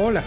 Hola, 0.00 0.22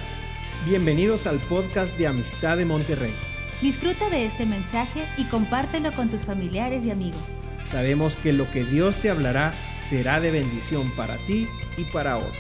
bienvenidos 0.65 1.25
al 1.27 1.39
podcast 1.39 1.97
de 1.97 2.05
Amistad 2.05 2.57
de 2.57 2.65
Monterrey. 2.65 3.15
Disfruta 3.61 4.09
de 4.09 4.25
este 4.25 4.45
mensaje 4.45 5.07
y 5.15 5.29
compártelo 5.29 5.93
con 5.93 6.09
tus 6.09 6.25
familiares 6.25 6.83
y 6.83 6.91
amigos. 6.91 7.23
Sabemos 7.63 8.17
que 8.17 8.33
lo 8.33 8.51
que 8.51 8.65
Dios 8.65 8.99
te 8.99 9.09
hablará 9.09 9.53
será 9.77 10.19
de 10.19 10.29
bendición 10.29 10.91
para 10.97 11.15
ti 11.25 11.47
y 11.77 11.85
para 11.85 12.17
otros. 12.17 12.35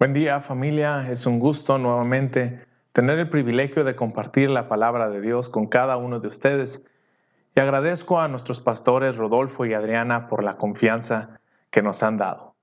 Buen 0.00 0.12
día 0.12 0.40
familia, 0.40 1.08
es 1.08 1.24
un 1.24 1.38
gusto 1.38 1.78
nuevamente 1.78 2.66
tener 2.92 3.20
el 3.20 3.28
privilegio 3.28 3.84
de 3.84 3.94
compartir 3.94 4.50
la 4.50 4.68
palabra 4.68 5.08
de 5.08 5.20
Dios 5.20 5.48
con 5.48 5.68
cada 5.68 5.96
uno 5.96 6.18
de 6.18 6.26
ustedes. 6.26 6.82
Y 7.54 7.60
agradezco 7.60 8.20
a 8.20 8.28
nuestros 8.28 8.60
pastores 8.60 9.16
Rodolfo 9.16 9.64
y 9.64 9.74
Adriana 9.74 10.26
por 10.26 10.42
la 10.42 10.54
confianza 10.54 11.40
que 11.70 11.82
nos 11.82 12.02
han 12.02 12.16
dado. 12.16 12.54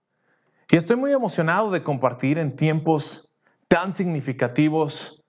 Y 0.70 0.76
estoy 0.76 0.96
muy 0.96 1.12
emocionado 1.12 1.72
de 1.72 1.84
compartir 1.84 2.38
en 2.40 2.56
tiempos 2.56 3.30
tan 3.68 3.94
significativos 3.94 5.24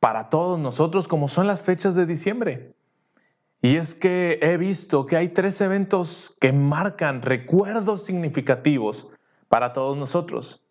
para 0.00 0.28
todos 0.28 0.58
nosotros 0.58 1.08
como 1.08 1.28
son 1.28 1.46
las 1.46 1.62
fechas 1.62 1.94
de 1.94 2.06
diciembre. 2.06 2.74
Y 3.62 3.76
es 3.76 3.94
que 3.94 4.38
he 4.42 4.58
visto 4.58 5.06
que 5.06 5.16
hay 5.16 5.28
tres 5.30 5.60
eventos 5.62 6.36
que 6.38 6.52
marcan 6.52 7.22
recuerdos 7.22 8.04
significativos 8.04 9.08
para 9.48 9.72
todos 9.72 9.96
nosotros. 9.96 10.66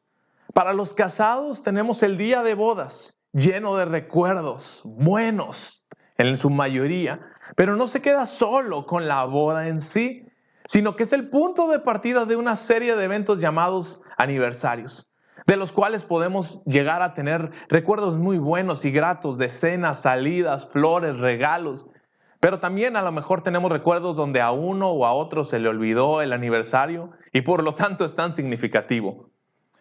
Para 0.53 0.73
los 0.73 0.93
casados 0.93 1.63
tenemos 1.63 2.03
el 2.03 2.19
día 2.19 2.43
de 2.43 2.53
bodas, 2.53 3.17
lleno 3.31 3.75
de 3.77 3.85
recuerdos 3.85 4.83
buenos 4.85 5.83
en 6.19 6.37
su 6.37 6.51
mayoría, 6.51 7.32
pero 7.55 7.75
no 7.75 7.87
se 7.87 8.01
queda 8.01 8.25
solo 8.25 8.85
con 8.85 9.07
la 9.07 9.23
boda 9.25 9.67
en 9.67 9.81
sí, 9.81 10.25
sino 10.65 10.95
que 10.95 11.03
es 11.03 11.13
el 11.13 11.29
punto 11.29 11.67
de 11.67 11.79
partida 11.79 12.25
de 12.25 12.35
una 12.35 12.55
serie 12.55 12.95
de 12.95 13.03
eventos 13.03 13.39
llamados 13.39 14.01
aniversarios, 14.17 15.07
de 15.45 15.57
los 15.57 15.71
cuales 15.71 16.03
podemos 16.03 16.63
llegar 16.65 17.01
a 17.01 17.13
tener 17.13 17.51
recuerdos 17.69 18.15
muy 18.15 18.37
buenos 18.37 18.85
y 18.85 18.91
gratos 18.91 19.37
de 19.37 19.49
cenas, 19.49 20.01
salidas, 20.01 20.67
flores, 20.67 21.17
regalos. 21.17 21.87
Pero 22.39 22.59
también 22.59 22.95
a 22.95 23.01
lo 23.01 23.11
mejor 23.11 23.41
tenemos 23.41 23.71
recuerdos 23.71 24.15
donde 24.15 24.41
a 24.41 24.51
uno 24.51 24.89
o 24.89 25.05
a 25.05 25.13
otro 25.13 25.43
se 25.43 25.59
le 25.59 25.69
olvidó 25.69 26.21
el 26.21 26.33
aniversario 26.33 27.11
y 27.31 27.41
por 27.41 27.63
lo 27.63 27.75
tanto 27.75 28.05
es 28.05 28.15
tan 28.15 28.35
significativo. 28.35 29.29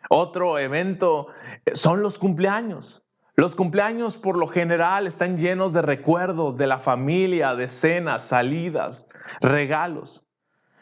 Otro 0.09 0.59
evento 0.59 1.29
eh, 1.65 1.73
son 1.75 2.03
los 2.03 2.19
cumpleaños. 2.19 3.02
Los 3.35 3.57
cumpleaños 3.57 4.19
por 4.19 4.37
lo 4.37 4.47
general 4.47 5.07
están 5.07 5.39
llenos 5.39 5.73
de 5.73 5.81
recuerdos 5.81 6.59
de 6.59 6.67
la 6.67 6.79
familia, 6.79 7.55
de 7.55 7.69
cenas, 7.69 8.25
salidas, 8.25 9.09
regalos. 9.41 10.23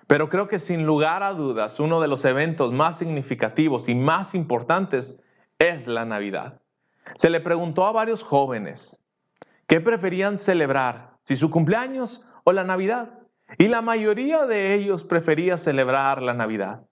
Pero 0.08 0.28
creo 0.28 0.48
que 0.48 0.58
sin 0.58 0.84
lugar 0.84 1.22
a 1.22 1.32
dudas 1.32 1.78
uno 1.78 2.00
de 2.00 2.08
los 2.08 2.24
eventos 2.24 2.72
más 2.72 2.98
significativos 2.98 3.88
y 3.88 3.94
más 3.94 4.34
importantes 4.34 5.16
es 5.60 5.86
la 5.86 6.04
Navidad. 6.04 6.60
Se 7.14 7.30
le 7.30 7.40
preguntó 7.40 7.86
a 7.86 7.92
varios 7.92 8.24
jóvenes 8.24 9.00
qué 9.68 9.80
preferían 9.80 10.36
celebrar, 10.36 11.18
si 11.22 11.36
su 11.36 11.50
cumpleaños 11.50 12.24
o 12.42 12.52
la 12.52 12.64
Navidad. 12.64 13.10
Y 13.58 13.68
la 13.68 13.82
mayoría 13.82 14.46
de 14.46 14.74
ellos 14.74 15.04
prefería 15.04 15.56
celebrar 15.56 16.20
la 16.20 16.34
Navidad. 16.34 16.82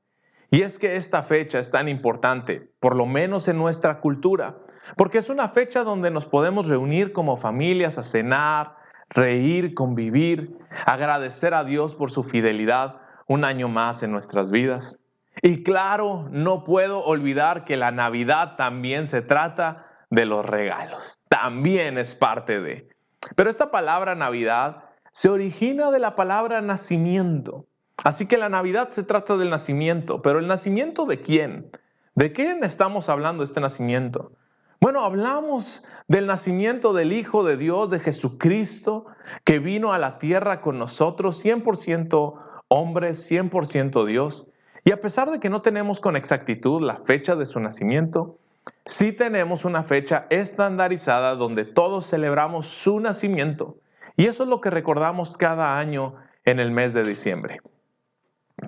Y 0.52 0.62
es 0.62 0.78
que 0.78 0.94
esta 0.94 1.24
fecha 1.24 1.58
es 1.58 1.72
tan 1.72 1.88
importante, 1.88 2.70
por 2.78 2.94
lo 2.94 3.06
menos 3.06 3.48
en 3.48 3.58
nuestra 3.58 4.00
cultura, 4.00 4.58
porque 4.96 5.18
es 5.18 5.28
una 5.28 5.48
fecha 5.48 5.84
donde 5.84 6.10
nos 6.10 6.26
podemos 6.26 6.68
reunir 6.68 7.12
como 7.12 7.36
familias 7.36 7.98
a 7.98 8.02
cenar, 8.02 8.76
reír, 9.10 9.74
convivir, 9.74 10.56
agradecer 10.86 11.54
a 11.54 11.64
Dios 11.64 11.94
por 11.94 12.10
su 12.10 12.22
fidelidad 12.22 12.96
un 13.26 13.44
año 13.44 13.68
más 13.68 14.02
en 14.02 14.12
nuestras 14.12 14.50
vidas. 14.50 14.98
Y 15.42 15.62
claro, 15.62 16.28
no 16.30 16.64
puedo 16.64 17.04
olvidar 17.04 17.64
que 17.64 17.76
la 17.76 17.92
Navidad 17.92 18.56
también 18.56 19.06
se 19.06 19.22
trata 19.22 19.86
de 20.10 20.24
los 20.24 20.44
regalos, 20.44 21.18
también 21.28 21.98
es 21.98 22.14
parte 22.14 22.60
de. 22.60 22.88
Pero 23.36 23.50
esta 23.50 23.70
palabra 23.70 24.14
Navidad 24.14 24.84
se 25.12 25.28
origina 25.28 25.90
de 25.90 25.98
la 25.98 26.14
palabra 26.14 26.60
nacimiento. 26.60 27.66
Así 28.04 28.26
que 28.26 28.38
la 28.38 28.48
Navidad 28.48 28.90
se 28.90 29.02
trata 29.02 29.36
del 29.36 29.50
nacimiento, 29.50 30.22
pero 30.22 30.38
¿el 30.38 30.46
nacimiento 30.46 31.04
de 31.04 31.20
quién? 31.20 31.70
¿De 32.14 32.32
quién 32.32 32.64
estamos 32.64 33.08
hablando 33.08 33.42
este 33.42 33.60
nacimiento? 33.60 34.32
Bueno, 34.80 35.04
hablamos 35.04 35.84
del 36.06 36.26
nacimiento 36.26 36.92
del 36.92 37.12
Hijo 37.12 37.42
de 37.42 37.56
Dios, 37.56 37.90
de 37.90 37.98
Jesucristo, 37.98 39.06
que 39.44 39.58
vino 39.58 39.92
a 39.92 39.98
la 39.98 40.18
tierra 40.18 40.60
con 40.60 40.78
nosotros, 40.78 41.44
100% 41.44 42.34
hombre, 42.68 43.10
100% 43.10 44.06
Dios. 44.06 44.46
Y 44.84 44.92
a 44.92 45.00
pesar 45.00 45.30
de 45.30 45.40
que 45.40 45.50
no 45.50 45.62
tenemos 45.62 46.00
con 46.00 46.14
exactitud 46.14 46.80
la 46.80 46.96
fecha 46.96 47.34
de 47.34 47.44
su 47.44 47.58
nacimiento, 47.58 48.38
sí 48.86 49.12
tenemos 49.12 49.64
una 49.64 49.82
fecha 49.82 50.26
estandarizada 50.30 51.34
donde 51.34 51.64
todos 51.64 52.08
celebramos 52.08 52.66
su 52.66 53.00
nacimiento. 53.00 53.76
Y 54.16 54.26
eso 54.26 54.44
es 54.44 54.48
lo 54.48 54.60
que 54.60 54.70
recordamos 54.70 55.36
cada 55.36 55.78
año 55.78 56.14
en 56.44 56.60
el 56.60 56.70
mes 56.70 56.92
de 56.94 57.02
diciembre. 57.02 57.60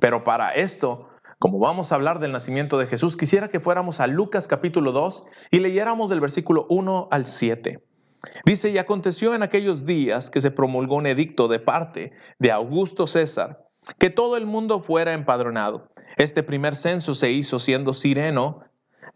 Pero 0.01 0.25
para 0.25 0.55
esto 0.55 1.10
como 1.41 1.59
vamos 1.59 1.91
a 1.91 1.95
hablar 1.95 2.19
del 2.19 2.33
nacimiento 2.33 2.77
de 2.77 2.87
Jesús, 2.87 3.17
quisiera 3.17 3.49
que 3.49 3.61
fuéramos 3.61 3.99
a 3.99 4.07
Lucas 4.07 4.47
capítulo 4.47 4.93
2 4.93 5.25
y 5.51 5.61
leyéramos 5.61 6.11
del 6.11 6.21
versículo 6.21 6.67
1 6.69 7.09
al 7.11 7.25
7. 7.25 7.83
Dice, 8.45 8.69
y 8.69 8.77
aconteció 8.77 9.35
en 9.35 9.43
aquellos 9.43 9.87
días 9.87 10.29
que 10.29 10.43
se 10.43 10.51
promulgó 10.51 10.97
un 10.97 11.07
edicto 11.07 11.49
de 11.49 11.59
parte 11.59 12.13
de 12.39 12.53
Augusto 12.53 13.07
César, 13.07 13.65
que 13.99 14.11
todo 14.11 14.37
el 14.37 14.45
mundo 14.45 14.81
fuera 14.81 15.15
empadronado. 15.15 15.89
Este 16.19 16.43
primer 16.43 16.77
censo 16.77 17.15
se 17.15 17.31
hizo 17.31 17.59
siendo 17.59 17.95
Sireno 17.95 18.61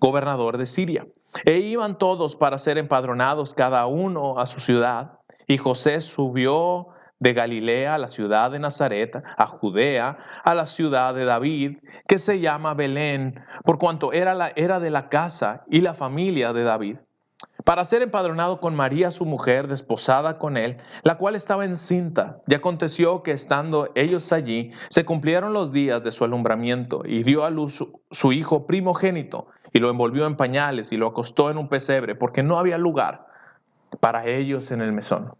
gobernador 0.01 0.57
de 0.57 0.65
Siria. 0.65 1.07
E 1.45 1.59
iban 1.59 1.99
todos 1.99 2.37
para 2.37 2.59
ser 2.59 2.79
empadronados 2.79 3.53
cada 3.53 3.85
uno 3.85 4.39
a 4.39 4.47
su 4.47 4.61
ciudad. 4.61 5.19
Y 5.47 5.59
José 5.59 6.01
subió 6.01 6.94
de 7.25 7.33
Galilea 7.33 7.95
a 7.95 7.99
la 7.99 8.07
ciudad 8.07 8.51
de 8.51 8.59
Nazaret, 8.59 9.23
a 9.39 9.47
Judea, 9.47 10.19
a 10.45 10.55
la 10.55 10.67
ciudad 10.67 11.15
de 11.15 11.25
David, 11.25 11.79
que 12.07 12.19
se 12.19 12.39
llama 12.39 12.75
Belén, 12.75 13.41
por 13.65 13.79
cuanto 13.79 14.13
era, 14.13 14.35
la, 14.35 14.53
era 14.57 14.79
de 14.79 14.91
la 14.91 15.09
casa 15.09 15.65
y 15.71 15.81
la 15.81 15.95
familia 15.95 16.53
de 16.53 16.65
David, 16.65 16.99
para 17.65 17.83
ser 17.85 18.03
empadronado 18.03 18.61
con 18.61 18.77
María 18.77 19.11
su 19.11 19.25
mujer, 19.25 19.69
desposada 19.69 20.39
con 20.39 20.59
él, 20.59 20.77
la 21.03 21.17
cual 21.17 21.35
estaba 21.35 21.65
encinta. 21.65 22.43
Y 22.47 22.53
aconteció 22.53 23.23
que 23.23 23.33
estando 23.33 23.91
ellos 23.95 24.31
allí, 24.31 24.73
se 24.91 25.07
cumplieron 25.07 25.55
los 25.55 25.73
días 25.73 26.05
de 26.05 26.13
su 26.13 26.25
alumbramiento, 26.25 27.05
y 27.07 27.23
dio 27.23 27.47
a 27.47 27.51
luz 27.51 27.75
su, 27.75 28.03
su 28.11 28.33
hijo 28.33 28.67
primogénito, 28.67 29.47
y 29.73 29.79
lo 29.79 29.89
envolvió 29.89 30.27
en 30.27 30.37
pañales, 30.37 30.93
y 30.93 30.99
lo 30.99 31.07
acostó 31.07 31.51
en 31.51 31.57
un 31.57 31.71
pesebre, 31.71 32.15
porque 32.15 32.43
no 32.43 32.59
había 32.59 32.77
lugar 32.77 33.29
para 33.99 34.27
ellos 34.27 34.71
en 34.73 34.83
el 34.83 34.93
mesón. 34.93 35.33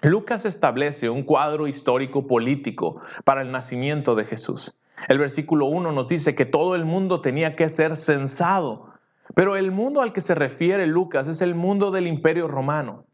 Lucas 0.00 0.44
establece 0.44 1.10
un 1.10 1.24
cuadro 1.24 1.66
histórico 1.66 2.28
político 2.28 3.00
para 3.24 3.42
el 3.42 3.50
nacimiento 3.50 4.14
de 4.14 4.24
Jesús. 4.24 4.78
El 5.08 5.18
versículo 5.18 5.66
1 5.66 5.90
nos 5.90 6.06
dice 6.06 6.36
que 6.36 6.46
todo 6.46 6.76
el 6.76 6.84
mundo 6.84 7.20
tenía 7.20 7.56
que 7.56 7.68
ser 7.68 7.96
censado, 7.96 8.92
pero 9.34 9.56
el 9.56 9.72
mundo 9.72 10.00
al 10.00 10.12
que 10.12 10.20
se 10.20 10.36
refiere 10.36 10.86
Lucas 10.86 11.26
es 11.26 11.40
el 11.40 11.56
mundo 11.56 11.90
del 11.90 12.06
imperio 12.06 12.46
romano. 12.46 13.06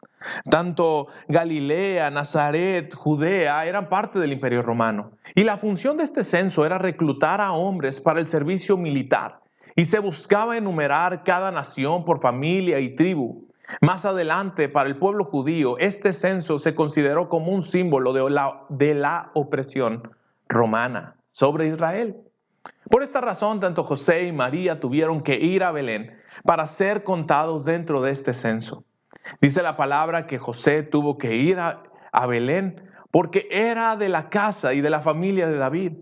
Tanto 0.51 1.09
Galilea, 1.29 2.11
Nazaret, 2.11 2.95
Judea 2.95 3.65
eran 3.65 3.89
parte 3.89 4.19
del 4.19 4.33
imperio 4.33 4.63
romano. 4.63 5.13
Y 5.35 5.45
la 5.45 5.57
función 5.57 5.97
de 5.97 6.05
este 6.05 6.23
censo 6.23 6.67
era 6.67 6.77
reclutar 6.77 7.41
a 7.41 7.53
hombres 7.53 8.03
para 8.03 8.21
el 8.21 8.29
servicio 8.29 8.77
militar. 8.77 9.41
Y 9.75 9.87
se 9.87 10.01
buscaba 10.01 10.59
enumerar 10.59 11.25
cada 11.25 11.51
nación 11.51 12.05
por 12.05 12.21
familia 12.21 12.79
y 12.81 12.95
tribu. 12.95 13.49
Más 13.81 14.05
adelante, 14.05 14.69
para 14.69 14.89
el 14.89 14.97
pueblo 14.97 15.25
judío, 15.25 15.79
este 15.79 16.13
censo 16.13 16.59
se 16.59 16.75
consideró 16.75 17.29
como 17.29 17.53
un 17.53 17.63
símbolo 17.63 18.13
de 18.13 18.29
la, 18.31 18.63
de 18.69 18.95
la 18.95 19.31
opresión 19.35 20.15
romana 20.49 21.17
sobre 21.33 21.69
Israel. 21.69 22.17
Por 22.91 23.03
esta 23.03 23.21
razón, 23.21 23.61
tanto 23.61 23.85
José 23.85 24.27
y 24.27 24.33
María 24.33 24.81
tuvieron 24.81 25.23
que 25.23 25.37
ir 25.37 25.65
a 25.65 25.73
Belén 25.73 26.19
para 26.45 26.67
ser 26.67 27.05
contados 27.05 27.65
dentro 27.65 28.03
de 28.03 28.11
este 28.11 28.33
censo. 28.33 28.85
Dice 29.41 29.63
la 29.63 29.77
palabra 29.77 30.27
que 30.27 30.39
José 30.39 30.83
tuvo 30.83 31.19
que 31.19 31.37
ir 31.37 31.59
a, 31.59 31.83
a 32.13 32.27
Belén 32.27 32.91
porque 33.11 33.49
era 33.51 33.97
de 33.97 34.09
la 34.09 34.29
casa 34.29 34.75
y 34.75 34.81
de 34.81 34.91
la 34.91 35.01
familia 35.01 35.47
de 35.47 35.57
David. 35.57 35.93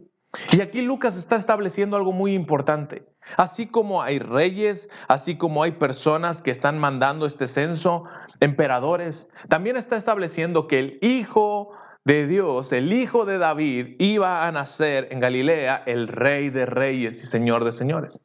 Y 0.50 0.60
aquí 0.60 0.82
Lucas 0.82 1.16
está 1.16 1.36
estableciendo 1.36 1.96
algo 1.96 2.12
muy 2.12 2.34
importante. 2.34 3.06
Así 3.36 3.66
como 3.66 4.02
hay 4.02 4.18
reyes, 4.18 4.88
así 5.08 5.36
como 5.36 5.62
hay 5.62 5.72
personas 5.72 6.42
que 6.42 6.50
están 6.50 6.78
mandando 6.78 7.26
este 7.26 7.46
censo, 7.46 8.04
emperadores, 8.40 9.28
también 9.48 9.76
está 9.76 9.96
estableciendo 9.96 10.66
que 10.66 10.78
el 10.78 10.98
Hijo 11.00 11.72
de 12.04 12.26
Dios, 12.26 12.72
el 12.72 12.92
Hijo 12.92 13.24
de 13.24 13.38
David, 13.38 13.96
iba 13.98 14.46
a 14.46 14.52
nacer 14.52 15.08
en 15.10 15.20
Galilea, 15.20 15.82
el 15.86 16.08
Rey 16.08 16.50
de 16.50 16.66
Reyes 16.66 17.22
y 17.22 17.26
Señor 17.26 17.64
de 17.64 17.72
Señores. 17.72 18.20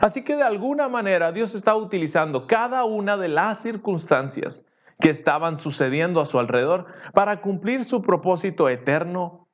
Así 0.00 0.22
que 0.22 0.36
de 0.36 0.42
alguna 0.42 0.88
manera 0.88 1.32
Dios 1.32 1.54
está 1.54 1.76
utilizando 1.76 2.46
cada 2.46 2.84
una 2.84 3.16
de 3.16 3.28
las 3.28 3.62
circunstancias 3.62 4.64
que 5.00 5.10
estaban 5.10 5.56
sucediendo 5.56 6.20
a 6.20 6.26
su 6.26 6.38
alrededor 6.38 6.86
para 7.12 7.40
cumplir 7.40 7.84
su 7.84 8.02
propósito 8.02 8.68
eterno 8.68 9.46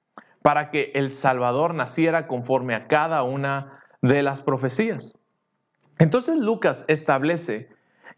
para 0.42 0.70
que 0.70 0.92
el 0.94 1.10
Salvador 1.10 1.74
naciera 1.74 2.26
conforme 2.26 2.74
a 2.74 2.86
cada 2.88 3.22
una 3.22 3.81
de 4.02 4.22
las 4.22 4.42
profecías. 4.42 5.16
Entonces 5.98 6.36
Lucas 6.36 6.84
establece 6.88 7.68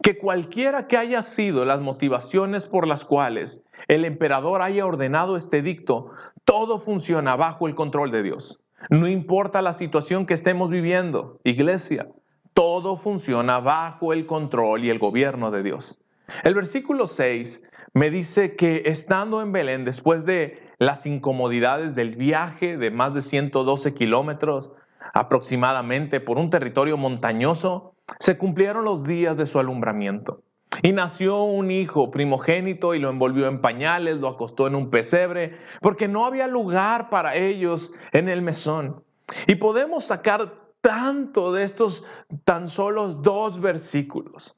que 0.02 0.18
cualquiera 0.18 0.86
que 0.86 0.96
haya 0.96 1.22
sido 1.22 1.64
las 1.64 1.80
motivaciones 1.80 2.66
por 2.66 2.86
las 2.86 3.04
cuales 3.04 3.62
el 3.88 4.04
emperador 4.04 4.62
haya 4.62 4.86
ordenado 4.86 5.36
este 5.36 5.62
dicto, 5.62 6.10
todo 6.44 6.78
funciona 6.78 7.36
bajo 7.36 7.68
el 7.68 7.74
control 7.74 8.10
de 8.10 8.22
Dios. 8.22 8.60
No 8.90 9.08
importa 9.08 9.62
la 9.62 9.72
situación 9.72 10.26
que 10.26 10.34
estemos 10.34 10.70
viviendo, 10.70 11.40
iglesia, 11.44 12.08
todo 12.54 12.96
funciona 12.96 13.60
bajo 13.60 14.12
el 14.12 14.26
control 14.26 14.84
y 14.84 14.90
el 14.90 14.98
gobierno 14.98 15.50
de 15.50 15.62
Dios. 15.62 15.98
El 16.42 16.54
versículo 16.54 17.06
6 17.06 17.62
me 17.92 18.10
dice 18.10 18.56
que 18.56 18.82
estando 18.86 19.42
en 19.42 19.52
Belén, 19.52 19.84
después 19.84 20.24
de 20.24 20.62
las 20.78 21.06
incomodidades 21.06 21.94
del 21.94 22.16
viaje 22.16 22.76
de 22.76 22.90
más 22.90 23.14
de 23.14 23.22
112 23.22 23.94
kilómetros 23.94 24.70
aproximadamente 25.14 26.20
por 26.20 26.38
un 26.38 26.50
territorio 26.50 26.98
montañoso, 26.98 27.94
se 28.18 28.36
cumplieron 28.36 28.84
los 28.84 29.04
días 29.04 29.36
de 29.36 29.46
su 29.46 29.60
alumbramiento. 29.60 30.42
Y 30.82 30.92
nació 30.92 31.44
un 31.44 31.70
hijo 31.70 32.10
primogénito 32.10 32.94
y 32.94 32.98
lo 32.98 33.08
envolvió 33.08 33.46
en 33.46 33.60
pañales, 33.60 34.16
lo 34.16 34.28
acostó 34.28 34.66
en 34.66 34.74
un 34.74 34.90
pesebre, 34.90 35.56
porque 35.80 36.08
no 36.08 36.26
había 36.26 36.48
lugar 36.48 37.10
para 37.10 37.36
ellos 37.36 37.92
en 38.12 38.28
el 38.28 38.42
mesón. 38.42 39.04
Y 39.46 39.54
podemos 39.54 40.04
sacar 40.04 40.52
tanto 40.80 41.52
de 41.52 41.62
estos 41.62 42.04
tan 42.42 42.68
solos 42.68 43.22
dos 43.22 43.60
versículos. 43.60 44.56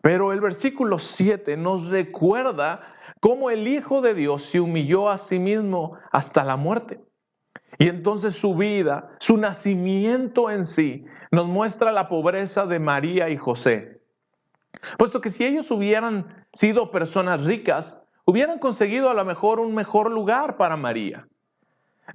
Pero 0.00 0.32
el 0.32 0.40
versículo 0.40 0.98
7 0.98 1.56
nos 1.58 1.88
recuerda 1.88 2.80
cómo 3.20 3.50
el 3.50 3.68
Hijo 3.68 4.00
de 4.00 4.14
Dios 4.14 4.42
se 4.42 4.58
humilló 4.58 5.10
a 5.10 5.18
sí 5.18 5.38
mismo 5.38 5.98
hasta 6.10 6.44
la 6.44 6.56
muerte. 6.56 6.98
Y 7.78 7.88
entonces 7.88 8.36
su 8.36 8.54
vida, 8.54 9.10
su 9.18 9.36
nacimiento 9.36 10.50
en 10.50 10.66
sí, 10.66 11.04
nos 11.30 11.46
muestra 11.46 11.92
la 11.92 12.08
pobreza 12.08 12.66
de 12.66 12.78
María 12.78 13.30
y 13.30 13.36
José. 13.36 14.02
Puesto 14.98 15.20
que 15.20 15.30
si 15.30 15.44
ellos 15.44 15.70
hubieran 15.70 16.46
sido 16.52 16.90
personas 16.90 17.42
ricas, 17.44 17.98
hubieran 18.24 18.58
conseguido 18.58 19.10
a 19.10 19.14
lo 19.14 19.24
mejor 19.24 19.60
un 19.60 19.74
mejor 19.74 20.10
lugar 20.10 20.56
para 20.56 20.76
María. 20.76 21.26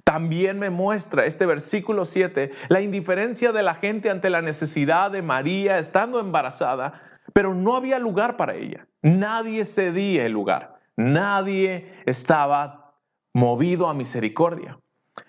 También 0.04 0.58
me 0.58 0.70
muestra 0.70 1.24
este 1.26 1.46
versículo 1.46 2.04
7 2.04 2.52
la 2.68 2.80
indiferencia 2.80 3.52
de 3.52 3.62
la 3.62 3.74
gente 3.74 4.10
ante 4.10 4.30
la 4.30 4.42
necesidad 4.42 5.10
de 5.10 5.22
María 5.22 5.78
estando 5.78 6.20
embarazada, 6.20 7.02
pero 7.32 7.54
no 7.54 7.74
había 7.74 7.98
lugar 7.98 8.36
para 8.36 8.54
ella. 8.54 8.86
Nadie 9.02 9.64
cedía 9.64 10.26
el 10.26 10.32
lugar. 10.32 10.78
Nadie 10.96 11.92
estaba 12.06 12.94
movido 13.32 13.88
a 13.88 13.94
misericordia. 13.94 14.78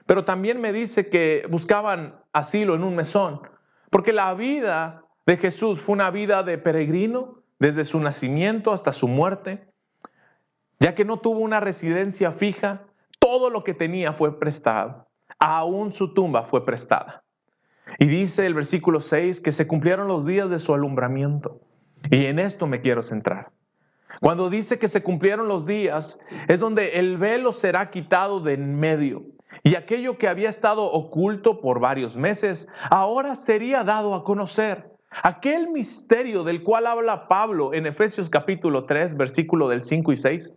Pero 0.06 0.26
también 0.26 0.60
me 0.62 0.74
dice 0.74 1.10
que 1.10 1.46
buscaban 1.50 2.16
asilo 2.34 2.76
en 2.76 2.84
un 2.84 2.96
mesón, 2.96 3.42
porque 3.90 4.14
la 4.14 4.34
vida 4.34 5.04
de 5.26 5.38
Jesús 5.38 5.80
fue 5.80 5.94
una 5.94 6.12
vida 6.12 6.44
de 6.44 6.58
peregrino 6.58 7.44
desde 7.60 7.84
su 7.84 8.00
nacimiento 8.00 8.72
hasta 8.72 8.94
su 8.94 9.08
muerte, 9.08 9.68
ya 10.80 10.96
que 10.96 11.06
no 11.06 11.18
tuvo 11.18 11.40
una 11.40 11.60
residencia 11.60 12.32
fija, 12.32 12.86
todo 13.20 13.50
lo 13.50 13.64
que 13.64 13.74
tenía 13.74 14.14
fue 14.14 14.40
prestado, 14.40 15.08
aún 15.38 15.92
su 15.92 16.14
tumba 16.14 16.44
fue 16.44 16.66
prestada. 16.66 17.24
Y 17.98 18.06
dice 18.06 18.46
el 18.46 18.54
versículo 18.54 19.02
6 19.02 19.42
que 19.42 19.52
se 19.52 19.68
cumplieron 19.68 20.08
los 20.08 20.26
días 20.26 20.50
de 20.50 20.60
su 20.60 20.74
alumbramiento. 20.74 21.60
Y 22.10 22.28
en 22.28 22.40
esto 22.40 22.66
me 22.66 22.82
quiero 22.82 23.04
centrar. 23.04 23.52
Cuando 24.22 24.50
dice 24.50 24.80
que 24.80 24.88
se 24.88 25.04
cumplieron 25.04 25.48
los 25.48 25.66
días, 25.66 26.20
es 26.48 26.60
donde 26.60 27.00
el 27.00 27.18
velo 27.18 27.52
será 27.52 27.90
quitado 27.90 28.40
de 28.40 28.54
en 28.54 28.80
medio 28.80 29.26
y 29.64 29.76
aquello 29.76 30.18
que 30.18 30.28
había 30.28 30.50
estado 30.50 30.84
oculto 30.84 31.62
por 31.62 31.80
varios 31.80 32.16
meses, 32.16 32.68
ahora 32.90 33.36
sería 33.36 33.84
dado 33.84 34.16
a 34.16 34.24
conocer. 34.24 34.92
Aquel 35.24 35.70
misterio 35.70 36.44
del 36.44 36.64
cual 36.64 36.86
habla 36.86 37.28
Pablo 37.28 37.74
en 37.74 37.86
Efesios 37.88 38.30
capítulo 38.30 38.86
3, 38.86 39.18
versículo 39.18 39.68
del 39.68 39.84
5 39.84 40.12
y 40.12 40.18
6, 40.18 40.54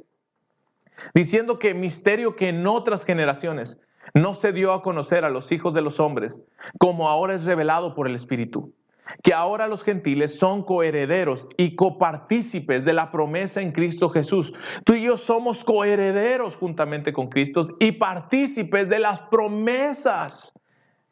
diciendo 1.15 1.59
que 1.59 1.75
misterio 1.75 2.37
que 2.37 2.49
en 2.49 2.67
otras 2.67 3.05
generaciones 3.05 3.81
no 4.15 4.35
se 4.35 4.53
dio 4.53 4.73
a 4.73 4.83
conocer 4.83 5.25
a 5.25 5.31
los 5.31 5.53
hijos 5.53 5.73
de 5.73 5.81
los 5.81 6.01
hombres, 6.01 6.41
como 6.79 7.09
ahora 7.09 7.35
es 7.35 7.45
revelado 7.45 7.95
por 7.95 8.07
el 8.07 8.15
Espíritu 8.15 8.75
que 9.23 9.35
ahora 9.35 9.69
los 9.69 9.85
gentiles 9.85 10.39
son 10.39 10.63
coherederos 10.63 11.49
y 11.57 11.75
copartícipes 11.75 12.85
de 12.85 12.93
la 12.93 13.11
promesa 13.11 13.61
en 13.61 13.73
Cristo 13.73 14.09
Jesús. 14.09 14.53
Tú 14.85 14.95
y 14.95 15.03
yo 15.03 15.17
somos 15.17 15.65
coherederos 15.65 16.57
juntamente 16.57 17.13
con 17.13 17.29
Cristo 17.29 17.63
y 17.81 17.93
partícipes 17.93 18.89
de 18.89 18.99
las 18.99 19.21
promesas 19.21 20.55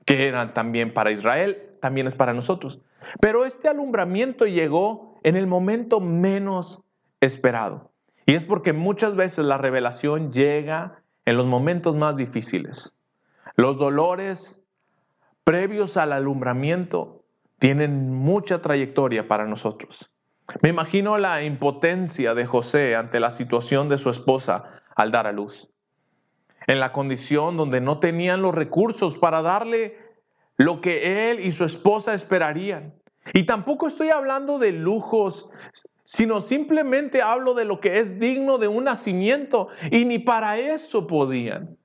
que 0.07 0.29
eran 0.29 0.55
también 0.55 0.93
para 0.93 1.11
Israel, 1.11 1.77
también 1.81 2.07
es 2.07 2.15
para 2.15 2.33
nosotros. 2.33 2.81
Pero 3.21 3.45
este 3.45 3.69
alumbramiento 3.69 4.47
llegó 4.47 5.19
en 5.23 5.37
el 5.37 5.47
momento 5.47 6.01
menos 6.01 6.83
esperado. 7.21 7.91
Y 8.27 8.35
es 8.35 8.45
porque 8.45 8.73
muchas 8.73 9.17
veces 9.17 9.45
la 9.45 9.59
revelación 9.59 10.33
llega 10.33 11.03
en 11.25 11.37
los 11.37 11.47
momentos 11.47 11.97
más 11.97 12.17
difíciles. 12.17 12.93
Los 13.57 13.77
dolores 13.77 14.61
previos 15.45 15.97
al 15.97 16.13
alumbramiento 16.13 17.20
tienen 17.61 18.11
mucha 18.11 18.63
trayectoria 18.63 19.29
para 19.29 19.47
nosotros. 19.47 20.11
Me 20.63 20.71
imagino 20.71 21.19
la 21.19 21.45
impotencia 21.45 22.35
de 22.35 22.47
José 22.47 22.97
ante 22.97 23.21
la 23.21 23.31
situación 23.31 23.89
de 23.89 23.99
su 23.99 24.11
esposa 24.11 24.65
al 24.97 25.13
dar 25.13 25.27
a 25.27 25.33
luz. 25.33 25.69
En 26.67 26.81
la 26.81 26.91
condición 26.91 27.59
donde 27.59 27.81
no 27.81 28.01
tenían 28.01 28.43
los 28.43 28.55
recursos 28.55 29.19
para 29.19 29.43
darle 29.43 29.99
lo 30.57 30.81
que 30.81 31.31
él 31.31 31.41
y 31.41 31.53
su 31.53 31.65
esposa 31.65 32.15
esperarían. 32.15 32.95
Y 33.35 33.45
tampoco 33.45 33.87
estoy 33.87 34.09
hablando 34.09 34.59
de 34.59 34.73
lujos, 34.73 35.51
sino 36.03 36.41
simplemente 36.41 37.21
hablo 37.21 37.53
de 37.53 37.67
lo 37.67 37.79
que 37.81 37.99
es 37.99 38.19
digno 38.19 38.57
de 38.57 38.69
un 38.69 38.85
nacimiento. 38.85 39.69
Y 39.91 40.07
ni 40.07 40.19
para 40.19 40.59
eso 40.59 41.07
podían. 41.07 41.77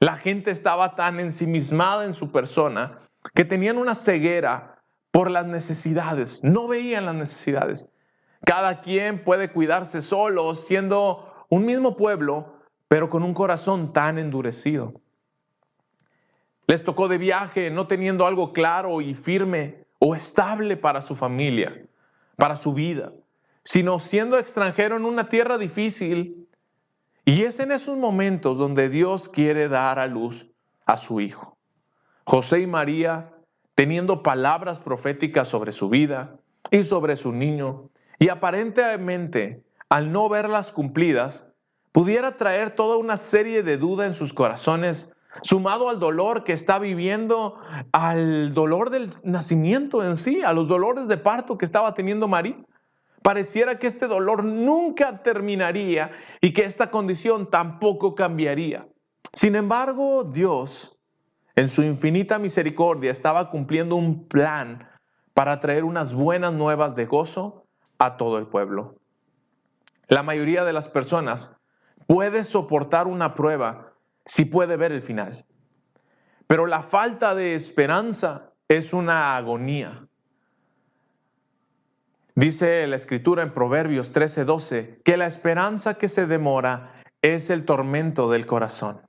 La 0.00 0.16
gente 0.16 0.50
estaba 0.50 0.96
tan 0.96 1.20
ensimismada 1.20 2.04
en 2.04 2.12
su 2.12 2.32
persona 2.32 2.98
que 3.34 3.44
tenían 3.44 3.78
una 3.78 3.94
ceguera 3.94 4.75
por 5.16 5.30
las 5.30 5.46
necesidades, 5.46 6.44
no 6.44 6.68
veían 6.68 7.06
las 7.06 7.14
necesidades. 7.14 7.88
Cada 8.44 8.82
quien 8.82 9.24
puede 9.24 9.50
cuidarse 9.50 10.02
solo, 10.02 10.54
siendo 10.54 11.32
un 11.48 11.64
mismo 11.64 11.96
pueblo, 11.96 12.58
pero 12.86 13.08
con 13.08 13.22
un 13.22 13.32
corazón 13.32 13.94
tan 13.94 14.18
endurecido. 14.18 15.00
Les 16.66 16.84
tocó 16.84 17.08
de 17.08 17.16
viaje 17.16 17.70
no 17.70 17.86
teniendo 17.86 18.26
algo 18.26 18.52
claro 18.52 19.00
y 19.00 19.14
firme 19.14 19.86
o 20.00 20.14
estable 20.14 20.76
para 20.76 21.00
su 21.00 21.16
familia, 21.16 21.86
para 22.36 22.54
su 22.54 22.74
vida, 22.74 23.14
sino 23.62 23.98
siendo 24.00 24.36
extranjero 24.38 24.96
en 24.96 25.06
una 25.06 25.30
tierra 25.30 25.56
difícil. 25.56 26.46
Y 27.24 27.44
es 27.44 27.58
en 27.58 27.72
esos 27.72 27.96
momentos 27.96 28.58
donde 28.58 28.90
Dios 28.90 29.30
quiere 29.30 29.68
dar 29.68 29.98
a 29.98 30.08
luz 30.08 30.46
a 30.84 30.98
su 30.98 31.22
hijo. 31.22 31.56
José 32.24 32.60
y 32.60 32.66
María 32.66 33.32
teniendo 33.76 34.22
palabras 34.24 34.80
proféticas 34.80 35.46
sobre 35.46 35.70
su 35.70 35.88
vida 35.88 36.40
y 36.72 36.82
sobre 36.82 37.14
su 37.14 37.32
niño, 37.32 37.90
y 38.18 38.30
aparentemente, 38.30 39.62
al 39.90 40.10
no 40.10 40.28
verlas 40.28 40.72
cumplidas, 40.72 41.46
pudiera 41.92 42.36
traer 42.36 42.70
toda 42.70 42.96
una 42.96 43.18
serie 43.18 43.62
de 43.62 43.76
dudas 43.76 44.08
en 44.08 44.14
sus 44.14 44.32
corazones, 44.32 45.10
sumado 45.42 45.90
al 45.90 46.00
dolor 46.00 46.42
que 46.42 46.54
está 46.54 46.78
viviendo, 46.78 47.60
al 47.92 48.54
dolor 48.54 48.88
del 48.88 49.10
nacimiento 49.22 50.02
en 50.02 50.16
sí, 50.16 50.40
a 50.42 50.54
los 50.54 50.68
dolores 50.68 51.06
de 51.06 51.18
parto 51.18 51.58
que 51.58 51.66
estaba 51.66 51.92
teniendo 51.92 52.28
María. 52.28 52.56
Pareciera 53.22 53.78
que 53.78 53.88
este 53.88 54.06
dolor 54.06 54.42
nunca 54.44 55.22
terminaría 55.22 56.12
y 56.40 56.54
que 56.54 56.64
esta 56.64 56.90
condición 56.90 57.50
tampoco 57.50 58.14
cambiaría. 58.14 58.88
Sin 59.34 59.54
embargo, 59.54 60.24
Dios 60.24 60.95
en 61.56 61.68
su 61.68 61.82
infinita 61.82 62.38
misericordia 62.38 63.10
estaba 63.10 63.50
cumpliendo 63.50 63.96
un 63.96 64.28
plan 64.28 64.88
para 65.32 65.58
traer 65.58 65.84
unas 65.84 66.12
buenas 66.12 66.52
nuevas 66.52 66.94
de 66.94 67.06
gozo 67.06 67.66
a 67.98 68.16
todo 68.16 68.38
el 68.38 68.46
pueblo. 68.46 68.96
La 70.06 70.22
mayoría 70.22 70.64
de 70.64 70.74
las 70.74 70.88
personas 70.88 71.50
puede 72.06 72.44
soportar 72.44 73.06
una 73.06 73.34
prueba 73.34 73.94
si 74.26 74.44
puede 74.44 74.76
ver 74.76 74.92
el 74.92 75.02
final. 75.02 75.46
Pero 76.46 76.66
la 76.66 76.82
falta 76.82 77.34
de 77.34 77.54
esperanza 77.54 78.52
es 78.68 78.92
una 78.92 79.36
agonía. 79.36 80.06
Dice 82.34 82.86
la 82.86 82.96
escritura 82.96 83.42
en 83.42 83.54
Proverbios 83.54 84.12
13:12 84.12 85.00
que 85.02 85.16
la 85.16 85.26
esperanza 85.26 85.94
que 85.94 86.08
se 86.08 86.26
demora 86.26 87.02
es 87.22 87.48
el 87.48 87.64
tormento 87.64 88.30
del 88.30 88.44
corazón. 88.44 89.05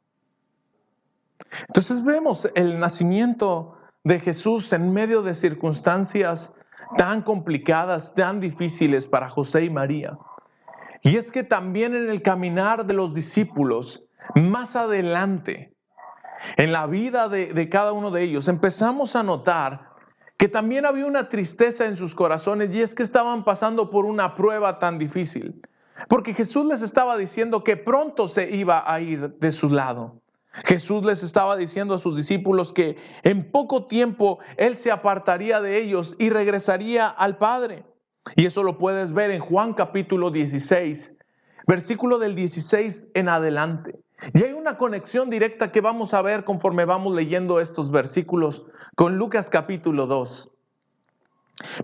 Entonces 1.67 2.03
vemos 2.03 2.49
el 2.55 2.79
nacimiento 2.79 3.77
de 4.03 4.19
Jesús 4.19 4.71
en 4.73 4.93
medio 4.93 5.21
de 5.21 5.35
circunstancias 5.35 6.53
tan 6.97 7.21
complicadas, 7.21 8.13
tan 8.13 8.39
difíciles 8.39 9.07
para 9.07 9.29
José 9.29 9.65
y 9.65 9.69
María. 9.69 10.17
Y 11.01 11.17
es 11.17 11.31
que 11.31 11.43
también 11.43 11.95
en 11.95 12.09
el 12.09 12.21
caminar 12.21 12.85
de 12.85 12.93
los 12.93 13.13
discípulos, 13.13 14.05
más 14.35 14.75
adelante, 14.75 15.73
en 16.55 16.71
la 16.71 16.87
vida 16.87 17.29
de, 17.29 17.69
cada 17.69 17.91
uno 17.91 18.11
de 18.11 18.23
ellos, 18.23 18.47
empezamos 18.47 19.15
a 19.15 19.23
notar 19.23 19.89
que 20.37 20.47
también 20.47 20.85
había 20.85 21.05
una 21.05 21.29
tristeza 21.29 21.87
en 21.87 21.95
sus 21.95 22.13
corazones 22.13 22.73
y 22.73 22.81
es 22.81 22.93
que 22.93 23.03
estaban 23.03 23.43
pasando 23.43 23.89
por 23.89 24.05
una 24.05 24.35
prueba 24.35 24.79
tan 24.79 24.97
difícil. 24.97 25.61
Porque 26.07 26.33
Jesús 26.33 26.65
les 26.67 26.83
estaba 26.83 27.17
diciendo 27.17 27.63
que 27.63 27.75
pronto 27.75 28.27
se 28.27 28.49
iba 28.51 28.83
a 28.91 29.01
ir 29.01 29.37
de 29.39 29.51
su 29.51 29.69
lado. 29.69 30.21
Jesús 30.65 31.05
les 31.05 31.23
estaba 31.23 31.55
diciendo 31.55 31.93
a 31.93 31.99
sus 31.99 32.17
discípulos 32.17 32.73
que 32.73 32.97
en 33.23 33.51
poco 33.51 33.85
tiempo 33.85 34.39
Él 34.57 34.77
se 34.77 34.91
apartaría 34.91 35.61
de 35.61 35.81
ellos 35.81 36.15
y 36.19 36.29
regresaría 36.29 37.07
al 37.07 37.37
Padre. 37.37 37.85
Y 38.35 38.45
eso 38.45 38.63
lo 38.63 38.77
puedes 38.77 39.13
ver 39.13 39.31
en 39.31 39.39
Juan 39.39 39.73
capítulo 39.73 40.31
16, 40.31 41.15
versículo 41.67 42.19
del 42.19 42.35
16 42.35 43.09
en 43.13 43.29
adelante. 43.29 43.99
Y 44.33 44.43
hay 44.43 44.53
una 44.53 44.77
conexión 44.77 45.29
directa 45.29 45.71
que 45.71 45.81
vamos 45.81 46.13
a 46.13 46.21
ver 46.21 46.43
conforme 46.43 46.85
vamos 46.85 47.15
leyendo 47.15 47.59
estos 47.59 47.91
versículos 47.91 48.65
con 48.95 49.17
Lucas 49.17 49.49
capítulo 49.49 50.07
2. 50.07 50.51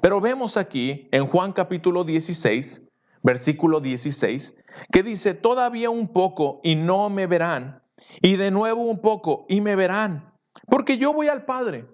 Pero 0.01 0.19
vemos 0.19 0.57
aquí 0.57 1.07
en 1.11 1.27
Juan 1.27 1.53
capítulo 1.53 2.03
16, 2.03 2.83
versículo 3.21 3.79
16, 3.79 4.55
que 4.91 5.03
dice, 5.03 5.33
todavía 5.33 5.89
un 5.89 6.07
poco 6.07 6.59
y 6.63 6.75
no 6.75 7.09
me 7.09 7.27
verán, 7.27 7.82
y 8.21 8.35
de 8.35 8.51
nuevo 8.51 8.83
un 8.83 8.99
poco 8.99 9.45
y 9.49 9.61
me 9.61 9.75
verán, 9.75 10.33
porque 10.67 10.97
yo 10.97 11.13
voy 11.13 11.27
al 11.27 11.45
Padre. 11.45 11.87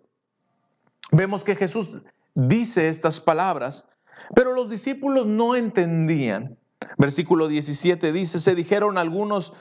Vemos 1.11 1.43
que 1.43 1.55
Jesús 1.55 2.01
dice 2.35 2.89
estas 2.89 3.19
palabras, 3.19 3.87
pero 4.35 4.53
los 4.53 4.69
discípulos 4.69 5.25
no 5.25 5.55
entendían. 5.55 6.57
Versículo 6.97 7.47
17 7.47 8.11
dice, 8.13 8.39
se 8.39 8.55
dijeron 8.55 8.97
algunos 8.97 9.53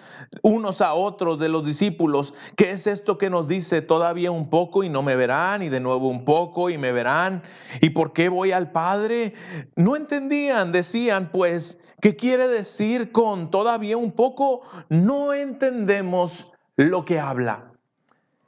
unos 0.42 0.80
a 0.80 0.94
otros 0.94 1.38
de 1.38 1.48
los 1.48 1.64
discípulos, 1.64 2.32
¿qué 2.56 2.70
es 2.70 2.86
esto 2.86 3.18
que 3.18 3.28
nos 3.28 3.48
dice? 3.48 3.82
Todavía 3.82 4.30
un 4.30 4.50
poco 4.50 4.82
y 4.82 4.88
no 4.88 5.02
me 5.02 5.16
verán, 5.16 5.62
y 5.62 5.68
de 5.68 5.80
nuevo 5.80 6.08
un 6.08 6.24
poco 6.24 6.70
y 6.70 6.78
me 6.78 6.92
verán, 6.92 7.42
¿y 7.80 7.90
por 7.90 8.12
qué 8.12 8.28
voy 8.28 8.52
al 8.52 8.70
Padre? 8.70 9.34
No 9.76 9.96
entendían, 9.96 10.72
decían 10.72 11.30
pues, 11.30 11.80
¿qué 12.00 12.16
quiere 12.16 12.48
decir 12.48 13.12
con 13.12 13.50
todavía 13.50 13.96
un 13.96 14.12
poco? 14.12 14.62
No 14.88 15.32
entendemos 15.32 16.52
lo 16.76 17.04
que 17.04 17.18
habla. 17.18 17.72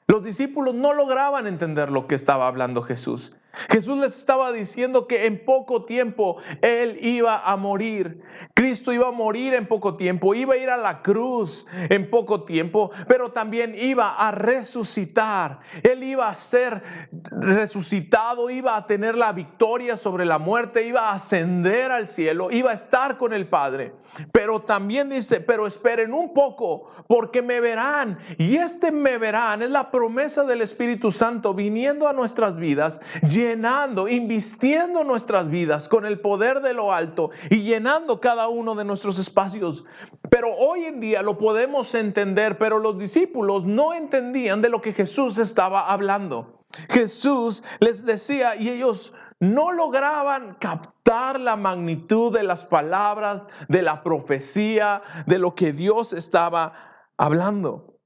Los 0.07 0.25
discípulos 0.25 0.75
no 0.75 0.92
lograban 0.92 1.47
entender 1.47 1.90
lo 1.90 2.07
que 2.07 2.14
estaba 2.14 2.49
hablando 2.49 2.83
Jesús. 2.83 3.33
Jesús 3.69 3.99
les 3.99 4.16
estaba 4.16 4.52
diciendo 4.52 5.07
que 5.07 5.26
en 5.26 5.45
poco 5.45 5.85
tiempo 5.85 6.37
Él 6.62 6.97
iba 7.00 7.38
a 7.38 7.57
morir. 7.57 8.23
Cristo 8.54 8.92
iba 8.92 9.09
a 9.09 9.12
morir 9.12 9.54
en 9.54 9.66
poco 9.66 9.97
tiempo, 9.97 10.35
iba 10.35 10.54
a 10.54 10.57
ir 10.57 10.71
a 10.71 10.76
la 10.76 11.02
cruz 11.02 11.66
en 11.88 12.11
poco 12.11 12.45
tiempo, 12.45 12.90
pero 13.09 13.33
también 13.33 13.75
iba 13.75 14.14
a 14.14 14.33
resucitar. 14.33 15.61
Él 15.83 16.02
iba 16.04 16.28
a 16.28 16.35
ser 16.35 16.83
resucitado, 17.30 18.50
iba 18.50 18.76
a 18.76 18.87
tener 18.87 19.16
la 19.16 19.33
victoria 19.33 19.97
sobre 19.97 20.25
la 20.25 20.38
muerte, 20.38 20.87
iba 20.87 21.11
a 21.11 21.14
ascender 21.14 21.90
al 21.90 22.09
cielo, 22.09 22.50
iba 22.50 22.71
a 22.71 22.75
estar 22.75 23.19
con 23.19 23.33
el 23.33 23.49
Padre. 23.49 23.95
Pero 24.33 24.62
también 24.62 25.09
dice, 25.09 25.40
pero 25.40 25.66
esperen 25.66 26.12
un 26.12 26.35
poco, 26.35 26.90
porque 27.07 27.42
me 27.42 27.61
verán. 27.61 28.19
Y 28.38 28.57
este 28.57 28.90
me 28.90 29.19
verán 29.19 29.62
es 29.62 29.71
la 29.71 29.90
promesa 29.90 30.45
del 30.45 30.62
Espíritu 30.62 31.12
Santo 31.12 31.54
viniendo 31.54 32.09
a 32.09 32.12
nuestras 32.12 32.59
vidas 32.59 33.00
llenando, 33.40 34.06
invistiendo 34.09 35.02
nuestras 35.04 35.49
vidas 35.49 35.88
con 35.88 36.04
el 36.04 36.20
poder 36.20 36.61
de 36.61 36.75
lo 36.75 36.92
alto 36.92 37.30
y 37.49 37.62
llenando 37.62 38.20
cada 38.20 38.49
uno 38.49 38.75
de 38.75 38.85
nuestros 38.85 39.18
espacios. 39.18 39.85
Pero 40.30 40.54
hoy 40.54 40.85
en 40.85 41.00
día 41.00 41.23
lo 41.23 41.38
podemos 41.38 41.94
entender, 41.94 42.59
pero 42.59 42.78
los 42.78 42.99
discípulos 42.99 43.64
no 43.64 43.94
entendían 43.94 44.61
de 44.61 44.68
lo 44.68 44.80
que 44.80 44.92
Jesús 44.92 45.38
estaba 45.38 45.90
hablando. 45.90 46.64
Jesús 46.90 47.62
les 47.80 48.04
decía 48.04 48.56
y 48.56 48.68
ellos 48.68 49.12
no 49.40 49.73
lograban 49.73 50.56
captar 50.61 51.40
la 51.40 51.56
magnitud 51.56 52.32
de 52.32 52.42
las 52.42 52.66
palabras, 52.66 53.49
de 53.68 53.82
la 53.82 54.02
profecía, 54.02 55.02
de 55.26 55.38
lo 55.38 55.54
que 55.54 55.73
Dios 55.73 56.12
estaba 56.12 56.75
hablando. 57.16 57.97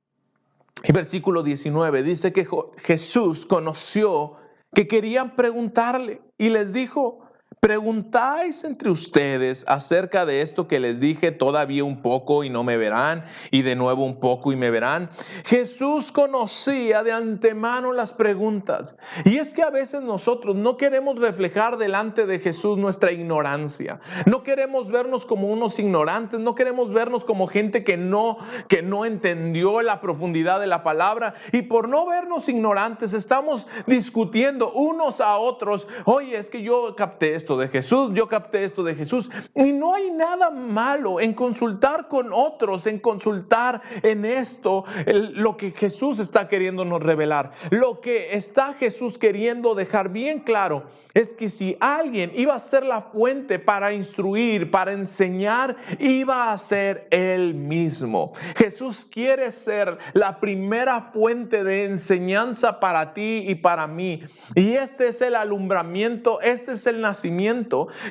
Y 0.84 0.92
versículo 0.92 1.42
19 1.42 2.02
dice 2.02 2.32
que 2.32 2.46
Jesús 2.78 3.46
conoció 3.46 4.36
que 4.74 4.86
querían 4.88 5.36
preguntarle 5.36 6.20
y 6.36 6.50
les 6.50 6.72
dijo, 6.72 7.23
Preguntáis 7.60 8.64
entre 8.64 8.90
ustedes 8.90 9.64
acerca 9.68 10.26
de 10.26 10.42
esto 10.42 10.68
que 10.68 10.80
les 10.80 11.00
dije 11.00 11.32
todavía 11.32 11.84
un 11.84 12.02
poco 12.02 12.44
y 12.44 12.50
no 12.50 12.64
me 12.64 12.76
verán, 12.76 13.24
y 13.50 13.62
de 13.62 13.76
nuevo 13.76 14.04
un 14.04 14.20
poco 14.20 14.52
y 14.52 14.56
me 14.56 14.70
verán. 14.70 15.10
Jesús 15.44 16.12
conocía 16.12 17.02
de 17.02 17.12
antemano 17.12 17.92
las 17.92 18.12
preguntas. 18.12 18.96
Y 19.24 19.38
es 19.38 19.54
que 19.54 19.62
a 19.62 19.70
veces 19.70 20.02
nosotros 20.02 20.56
no 20.56 20.76
queremos 20.76 21.18
reflejar 21.18 21.78
delante 21.78 22.26
de 22.26 22.38
Jesús 22.38 22.78
nuestra 22.78 23.12
ignorancia. 23.12 24.00
No 24.26 24.42
queremos 24.42 24.90
vernos 24.90 25.26
como 25.26 25.48
unos 25.48 25.78
ignorantes, 25.78 26.40
no 26.40 26.54
queremos 26.54 26.92
vernos 26.92 27.24
como 27.24 27.46
gente 27.46 27.84
que 27.84 27.96
no 27.96 28.38
que 28.68 28.82
no 28.82 29.04
entendió 29.04 29.82
la 29.82 30.00
profundidad 30.00 30.60
de 30.60 30.66
la 30.66 30.82
palabra 30.82 31.34
y 31.52 31.62
por 31.62 31.88
no 31.88 32.06
vernos 32.06 32.48
ignorantes 32.48 33.12
estamos 33.12 33.66
discutiendo 33.86 34.72
unos 34.72 35.20
a 35.20 35.38
otros, 35.38 35.86
"Oye, 36.04 36.38
es 36.38 36.50
que 36.50 36.62
yo 36.62 36.94
capté 36.96 37.34
de 37.44 37.68
Jesús, 37.68 38.12
yo 38.14 38.26
capté 38.28 38.64
esto 38.64 38.82
de 38.82 38.94
Jesús. 38.94 39.30
Y 39.54 39.72
no 39.72 39.94
hay 39.94 40.10
nada 40.10 40.50
malo 40.50 41.20
en 41.20 41.34
consultar 41.34 42.08
con 42.08 42.32
otros, 42.32 42.86
en 42.86 42.98
consultar 42.98 43.82
en 44.02 44.24
esto 44.24 44.84
lo 45.06 45.56
que 45.56 45.72
Jesús 45.72 46.18
está 46.18 46.48
queriéndonos 46.48 47.02
revelar. 47.02 47.52
Lo 47.70 48.00
que 48.00 48.34
está 48.36 48.72
Jesús 48.72 49.18
queriendo 49.18 49.74
dejar 49.74 50.08
bien 50.08 50.40
claro 50.40 50.84
es 51.14 51.32
que 51.32 51.48
si 51.48 51.76
alguien 51.78 52.32
iba 52.34 52.54
a 52.56 52.58
ser 52.58 52.84
la 52.84 53.02
fuente 53.02 53.60
para 53.60 53.92
instruir, 53.92 54.70
para 54.72 54.92
enseñar, 54.92 55.76
iba 56.00 56.52
a 56.52 56.58
ser 56.58 57.06
él 57.10 57.54
mismo. 57.54 58.32
Jesús 58.56 59.06
quiere 59.08 59.52
ser 59.52 59.98
la 60.12 60.40
primera 60.40 61.12
fuente 61.12 61.62
de 61.62 61.84
enseñanza 61.84 62.80
para 62.80 63.14
ti 63.14 63.44
y 63.46 63.54
para 63.54 63.86
mí. 63.86 64.22
Y 64.56 64.72
este 64.72 65.08
es 65.08 65.20
el 65.20 65.36
alumbramiento, 65.36 66.40
este 66.40 66.72
es 66.72 66.86
el 66.88 67.00
nacimiento, 67.00 67.33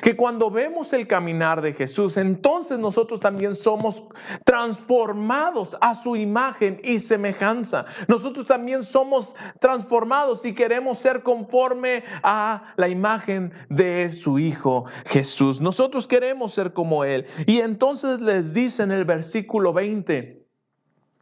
que 0.02 0.16
cuando 0.16 0.50
vemos 0.50 0.92
el 0.92 1.06
caminar 1.06 1.62
de 1.62 1.72
Jesús, 1.72 2.16
entonces 2.16 2.78
nosotros 2.78 3.20
también 3.20 3.54
somos 3.54 4.04
transformados 4.44 5.76
a 5.80 5.94
su 5.94 6.16
imagen 6.16 6.80
y 6.84 6.98
semejanza. 6.98 7.86
Nosotros 8.08 8.46
también 8.46 8.84
somos 8.84 9.36
transformados 9.60 10.44
y 10.44 10.54
queremos 10.54 10.98
ser 10.98 11.22
conforme 11.22 12.04
a 12.22 12.74
la 12.76 12.88
imagen 12.88 13.52
de 13.68 14.08
su 14.10 14.38
Hijo 14.38 14.84
Jesús. 15.06 15.60
Nosotros 15.60 16.06
queremos 16.06 16.52
ser 16.52 16.72
como 16.72 17.04
Él. 17.04 17.26
Y 17.46 17.60
entonces 17.60 18.20
les 18.20 18.52
dice 18.52 18.82
en 18.82 18.92
el 18.92 19.04
versículo 19.04 19.72
20, 19.72 20.44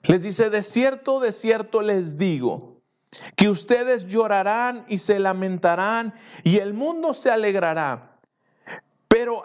les 0.05 0.23
dice, 0.23 0.51
de 0.51 0.63
cierto, 0.63 1.21
de 1.21 1.33
cierto 1.33 1.81
les 1.81 2.19
digo, 2.19 2.72
que 3.37 3.49
ustedes 3.49 4.07
llorarán 4.07 4.85
y 4.89 4.99
se 4.99 5.19
lamentarán 5.19 6.15
y 6.45 6.59
el 6.59 6.75
mundo 6.75 7.15
se 7.15 7.31
alegrará. 7.31 8.19
Pero 9.09 9.43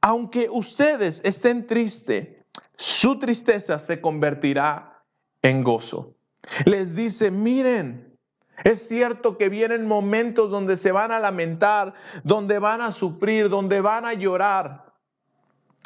aunque 0.00 0.48
ustedes 0.50 1.20
estén 1.24 1.66
tristes, 1.66 2.28
su 2.76 3.18
tristeza 3.18 3.78
se 3.78 4.00
convertirá 4.00 5.02
en 5.42 5.62
gozo. 5.62 6.14
Les 6.64 6.94
dice, 6.94 7.30
miren, 7.30 8.16
es 8.64 8.88
cierto 8.88 9.36
que 9.36 9.48
vienen 9.48 9.86
momentos 9.86 10.50
donde 10.50 10.76
se 10.76 10.92
van 10.92 11.12
a 11.12 11.20
lamentar, 11.20 11.94
donde 12.24 12.58
van 12.58 12.80
a 12.80 12.90
sufrir, 12.90 13.48
donde 13.48 13.80
van 13.80 14.04
a 14.04 14.14
llorar. 14.14 14.87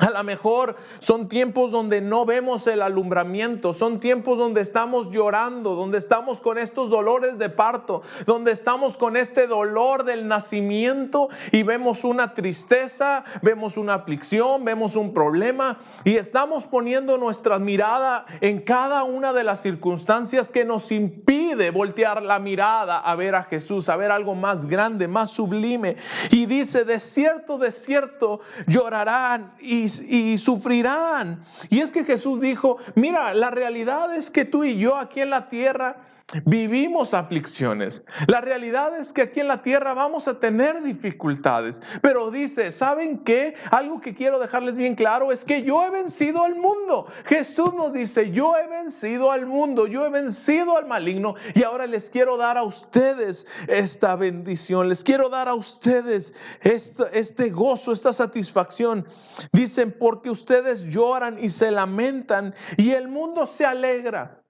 A 0.03 0.11
lo 0.11 0.25
mejor 0.25 0.75
son 0.99 1.29
tiempos 1.29 1.71
donde 1.71 2.01
no 2.01 2.27
vemos 2.27 2.67
el 2.67 2.83
alumbramiento, 2.83 3.73
son 3.73 4.01
tiempos 4.01 4.37
donde 4.37 4.61
estamos 4.61 5.11
llorando, 5.11 5.77
donde 5.77 5.99
estamos 5.99 6.41
con 6.41 6.59
estos 6.59 6.91
dolores 6.91 7.39
de 7.39 7.49
parto, 7.49 8.03
donde 8.27 8.51
estamos 8.51 8.99
con 8.99 9.17
este 9.17 9.47
dolor 9.47 10.03
del 10.03 10.27
nacimiento 10.27 11.29
y 11.53 11.63
vemos 11.63 12.03
una 12.03 12.35
tristeza, 12.35 13.23
vemos 13.43 13.77
una 13.77 13.95
aflicción, 13.95 14.65
vemos 14.65 14.97
un 14.97 15.15
problema 15.15 15.79
y 16.03 16.17
estamos 16.17 16.67
poniendo 16.67 17.17
nuestra 17.17 17.61
mirada 17.61 18.27
en 18.41 18.61
cada 18.61 19.05
una 19.05 19.33
de 19.33 19.45
las 19.45 19.63
circunstancias 19.63 20.51
que 20.51 20.65
nos 20.65 20.91
impide 20.91 21.71
voltear 21.71 22.25
la 22.25 22.41
mirada 22.41 22.99
a 22.99 23.15
ver 23.15 23.37
a 23.37 23.45
Jesús, 23.45 23.89
a 23.89 23.95
ver 23.95 24.11
algo 24.11 24.35
más 24.35 24.67
grande, 24.67 25.07
más 25.07 25.31
sublime. 25.31 25.97
Y 26.33 26.47
dice, 26.47 26.85
de 26.85 26.99
cierto, 26.99 27.57
de 27.57 27.71
cierto, 27.71 28.41
llorarán 28.67 29.55
y 29.61 29.92
y, 30.01 30.39
sufrirán. 30.39 31.45
Y 31.69 31.81
es 31.81 31.93
que 31.93 32.05
Jesús 32.05 32.41
dijo, 32.41 32.79
mira, 32.95 33.35
la 33.35 33.51
realidad 33.51 34.15
es 34.15 34.31
que 34.31 34.45
tú 34.45 34.65
y 34.65 34.79
yo 34.79 34.97
aquí 34.97 35.21
en 35.21 35.31
la 35.31 35.49
tierra 35.49 35.97
vivimos 36.45 37.15
aflicciones. 37.15 38.05
La 38.27 38.41
realidad 38.41 38.99
es 38.99 39.13
que 39.13 39.23
aquí 39.23 39.41
en 39.41 39.49
la 39.49 39.63
tierra 39.63 39.95
vamos 39.95 40.29
a 40.29 40.39
tener 40.39 40.83
dificultades. 40.83 41.83
Pero 42.01 42.31
dice, 42.31 42.71
¿saben 42.71 43.19
qué? 43.19 43.55
Algo 43.71 44.01
que 44.01 44.15
quiero 44.15 44.39
dejarles 44.39 44.77
bien 44.77 44.95
claro 44.95 45.33
es 45.33 45.45
que 45.45 45.63
yo 45.63 45.85
he 45.85 45.91
vencido 45.91 46.45
al 46.45 46.57
mundo. 46.57 47.07
Jesús 47.25 47.75
nos 47.75 47.93
dice, 47.93 48.31
yo 48.31 48.55
he 48.57 48.67
vencido 48.67 49.31
al 49.31 49.47
mundo, 49.47 49.87
yo 49.87 50.07
he 50.07 50.11
vencido 50.11 50.77
al 50.77 50.87
maligno 50.87 51.35
y 51.55 51.63
ahora 51.63 51.87
les 51.87 52.11
quiero 52.11 52.37
dar 52.37 52.57
a 52.57 52.63
ustedes 52.63 53.47
esta 53.69 54.17
bendición, 54.17 54.89
les 54.89 55.05
quiero 55.05 55.29
dar 55.29 55.49
a 55.49 55.55
ustedes 55.55 56.33
este, 56.61 57.05
este 57.13 57.51
gozo, 57.51 57.93
esta 57.93 58.13
satisfacción. 58.13 59.07
Dicen, 59.53 59.97
porque 59.99 60.31
ustedes 60.31 60.83
lloran 60.85 61.39
y 61.39 61.49
se 61.49 61.71
lamentan 61.71 62.55
y 62.77 62.91
el 62.91 63.09
mundo 63.09 63.47
se 63.47 63.65
alegra. 63.65 64.42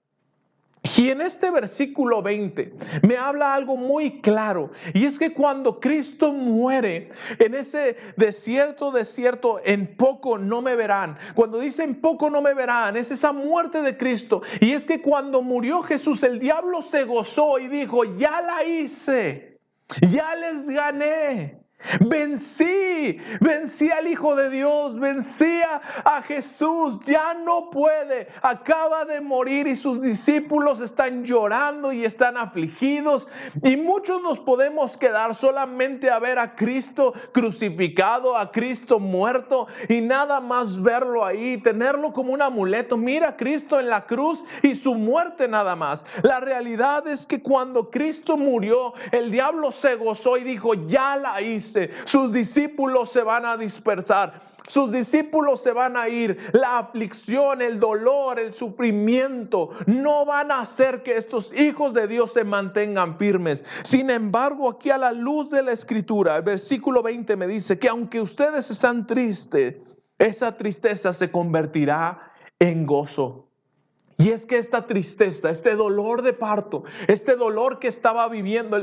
Y 0.97 1.09
en 1.09 1.21
este 1.21 1.49
versículo 1.49 2.21
20 2.21 2.73
me 3.07 3.15
habla 3.15 3.53
algo 3.53 3.77
muy 3.77 4.19
claro, 4.19 4.71
y 4.93 5.05
es 5.05 5.17
que 5.17 5.31
cuando 5.31 5.79
Cristo 5.79 6.33
muere 6.33 7.09
en 7.39 7.55
ese 7.55 7.95
desierto, 8.17 8.91
desierto, 8.91 9.61
en 9.63 9.95
poco 9.95 10.37
no 10.37 10.61
me 10.61 10.75
verán. 10.75 11.17
Cuando 11.35 11.59
dice 11.59 11.83
en 11.83 12.01
poco 12.01 12.29
no 12.29 12.41
me 12.41 12.53
verán, 12.53 12.97
es 12.97 13.11
esa 13.11 13.31
muerte 13.31 13.81
de 13.81 13.97
Cristo. 13.97 14.41
Y 14.59 14.73
es 14.73 14.85
que 14.85 15.01
cuando 15.01 15.41
murió 15.41 15.83
Jesús, 15.83 16.21
el 16.23 16.39
diablo 16.39 16.81
se 16.81 17.05
gozó 17.05 17.59
y 17.59 17.69
dijo, 17.69 18.03
ya 18.17 18.41
la 18.41 18.65
hice, 18.65 19.61
ya 20.11 20.35
les 20.35 20.67
gané. 20.67 21.62
Vencí, 21.99 23.19
vencí 23.41 23.91
al 23.91 24.07
Hijo 24.07 24.35
de 24.35 24.49
Dios, 24.49 24.97
vencí 24.99 25.61
a, 26.05 26.21
Jesús, 26.23 26.99
ya 27.05 27.33
no 27.33 27.69
puede, 27.69 28.27
acaba 28.41 29.03
de 29.03 29.19
morir 29.19 29.67
y 29.67 29.75
sus 29.75 30.01
discípulos 30.01 30.79
están 30.79 31.25
llorando 31.25 31.91
y 31.91 32.05
están 32.05 32.37
afligidos 32.37 33.27
y 33.63 33.75
muchos 33.75 34.21
nos 34.21 34.39
podemos 34.39 34.95
quedar 34.95 35.35
solamente 35.35 36.09
a 36.09 36.19
ver 36.19 36.39
a 36.39 36.55
Cristo 36.55 37.13
crucificado, 37.33 38.37
a 38.37 38.51
Cristo 38.51 38.99
muerto 38.99 39.67
y 39.89 40.01
nada 40.01 40.39
más 40.39 40.81
verlo 40.81 41.25
ahí, 41.25 41.57
tenerlo 41.57 42.13
como 42.13 42.31
un 42.31 42.41
amuleto. 42.41 42.95
Mira 42.97 43.29
a 43.29 43.37
Cristo 43.37 43.79
en 43.79 43.89
la 43.89 44.05
cruz 44.05 44.45
y 44.61 44.75
su 44.75 44.95
muerte 44.95 45.47
nada 45.47 45.75
más. 45.75 46.05
La 46.21 46.39
realidad 46.39 47.07
es 47.07 47.25
que 47.25 47.41
cuando 47.41 47.89
Cristo 47.89 48.37
murió, 48.37 48.93
el 49.11 49.31
diablo 49.31 49.71
se 49.71 49.95
gozó 49.95 50.37
y 50.37 50.43
dijo, 50.43 50.73
ya 50.87 51.17
la 51.17 51.41
hice 51.41 51.72
sus 52.05 52.31
discípulos 52.31 53.11
se 53.11 53.23
van 53.23 53.45
a 53.45 53.57
dispersar. 53.57 54.53
Sus 54.67 54.91
discípulos 54.93 55.61
se 55.61 55.73
van 55.73 55.97
a 55.97 56.07
ir. 56.07 56.37
La 56.53 56.79
aflicción, 56.79 57.61
el 57.61 57.79
dolor, 57.79 58.39
el 58.39 58.53
sufrimiento 58.53 59.71
no 59.87 60.25
van 60.25 60.51
a 60.51 60.59
hacer 60.59 61.03
que 61.03 61.17
estos 61.17 61.53
hijos 61.59 61.93
de 61.93 62.07
Dios 62.07 62.31
se 62.31 62.45
mantengan 62.45 63.17
firmes. 63.17 63.65
Sin 63.83 64.09
embargo, 64.09 64.69
aquí 64.69 64.89
a 64.89 64.97
la 64.97 65.11
luz 65.11 65.49
de 65.49 65.63
la 65.63 65.73
escritura, 65.73 66.37
el 66.37 66.43
versículo 66.43 67.03
20 67.03 67.35
me 67.35 67.47
dice 67.47 67.77
que 67.77 67.89
aunque 67.89 68.21
ustedes 68.21 68.69
están 68.69 69.05
tristes, 69.05 69.75
esa 70.17 70.55
tristeza 70.55 71.11
se 71.11 71.29
convertirá 71.29 72.31
en 72.59 72.85
gozo. 72.85 73.49
Y 74.17 74.29
es 74.29 74.45
que 74.45 74.57
esta 74.57 74.85
tristeza, 74.85 75.49
este 75.49 75.75
dolor 75.75 76.21
de 76.21 76.33
parto, 76.33 76.83
este 77.07 77.35
dolor 77.35 77.79
que 77.79 77.87
estaba 77.87 78.29
viviendo 78.29 78.79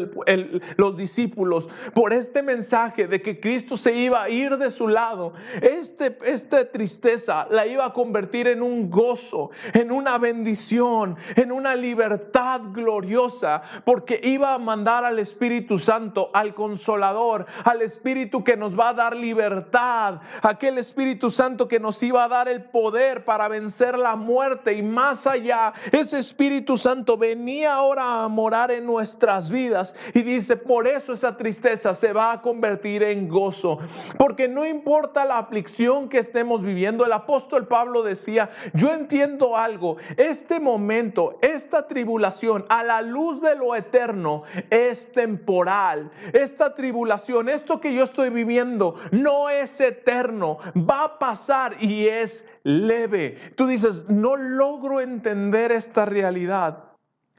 los 0.77 0.97
discípulos 0.97 1.69
por 1.95 2.13
este 2.13 2.43
mensaje 2.43 3.07
de 3.07 3.23
que 3.23 3.39
Cristo 3.39 3.77
se 3.77 3.95
iba 3.95 4.23
a 4.23 4.29
ir 4.29 4.59
de 4.59 4.73
su 4.73 4.89
lado, 4.89 5.33
este, 5.63 6.19
esta 6.25 6.71
tristeza 6.71 7.47
la 7.49 7.67
iba 7.67 7.87
a 7.87 7.93
convertir 7.93 8.49
en 8.49 8.63
un 8.63 8.91
gozo, 8.91 9.51
en 9.73 9.93
una 9.93 10.19
bendición, 10.19 11.17
en 11.37 11.53
una 11.53 11.77
libertad 11.77 12.63
gloriosa, 12.73 13.63
porque 13.85 14.21
iba 14.25 14.55
a 14.55 14.59
mandar 14.59 15.05
al 15.05 15.21
Espíritu 15.21 15.79
Santo, 15.79 16.31
al 16.35 16.55
Consolador, 16.55 17.47
al 17.65 17.83
Espíritu 17.83 18.43
que 18.43 18.57
nos 18.57 18.79
va 18.79 18.91
a 18.91 18.95
dar 18.95 19.17
libertad, 19.17 20.21
aquel 20.43 20.79
Espíritu 20.79 21.31
Santo 21.31 21.69
que 21.69 21.79
nos 21.79 22.03
iba 22.03 22.25
a 22.25 22.29
dar 22.29 22.49
el 22.49 22.65
poder 22.65 23.25
para 23.25 23.47
vencer 23.47 23.97
la 23.97 24.17
muerte 24.17 24.75
y 24.75 24.83
allá, 25.27 25.73
ese 25.93 26.19
Espíritu 26.19 26.77
Santo 26.77 27.17
venía 27.17 27.75
ahora 27.75 28.25
a 28.25 28.29
morar 28.29 28.71
en 28.71 28.87
nuestras 28.87 29.50
vidas 29.50 29.95
y 30.15 30.23
dice, 30.23 30.57
por 30.57 30.87
eso 30.87 31.13
esa 31.13 31.37
tristeza 31.37 31.95
se 31.95 32.13
va 32.13 32.33
a 32.33 32.43
convertir 32.43 33.02
en 33.02 33.28
gozo, 33.28 33.78
porque 34.19 34.49
no 34.49 34.67
importa 34.67 35.25
la 35.25 35.39
aflicción 35.39 36.09
que 36.09 36.19
estemos 36.19 36.63
viviendo, 36.63 37.04
el 37.04 37.13
apóstol 37.13 37.67
Pablo 37.67 38.02
decía, 38.02 38.50
yo 38.75 38.93
entiendo 38.93 39.56
algo, 39.56 39.97
este 40.17 40.61
momento, 40.61 41.39
esta 41.43 41.87
tribulación 41.87 42.65
a 42.69 42.83
la 42.83 43.02
luz 43.02 43.41
de 43.41 43.56
lo 43.56 43.75
eterno 43.75 44.45
es 44.71 45.13
temporal, 45.13 46.11
esta 46.33 46.75
tribulación, 46.75 47.49
esto 47.49 47.80
que 47.80 47.95
yo 47.95 48.04
estoy 48.04 48.30
viviendo 48.30 48.95
no 49.11 49.50
es 49.50 49.80
eterno, 49.80 50.59
va 50.76 51.04
a 51.04 51.19
pasar 51.19 51.76
y 51.80 52.06
es 52.06 52.47
leve. 52.63 53.37
Tú 53.57 53.67
dices, 53.67 54.07
no 54.09 54.37
logro 54.37 55.01
entender 55.01 55.73
esta 55.73 56.05
realidad. 56.05 56.85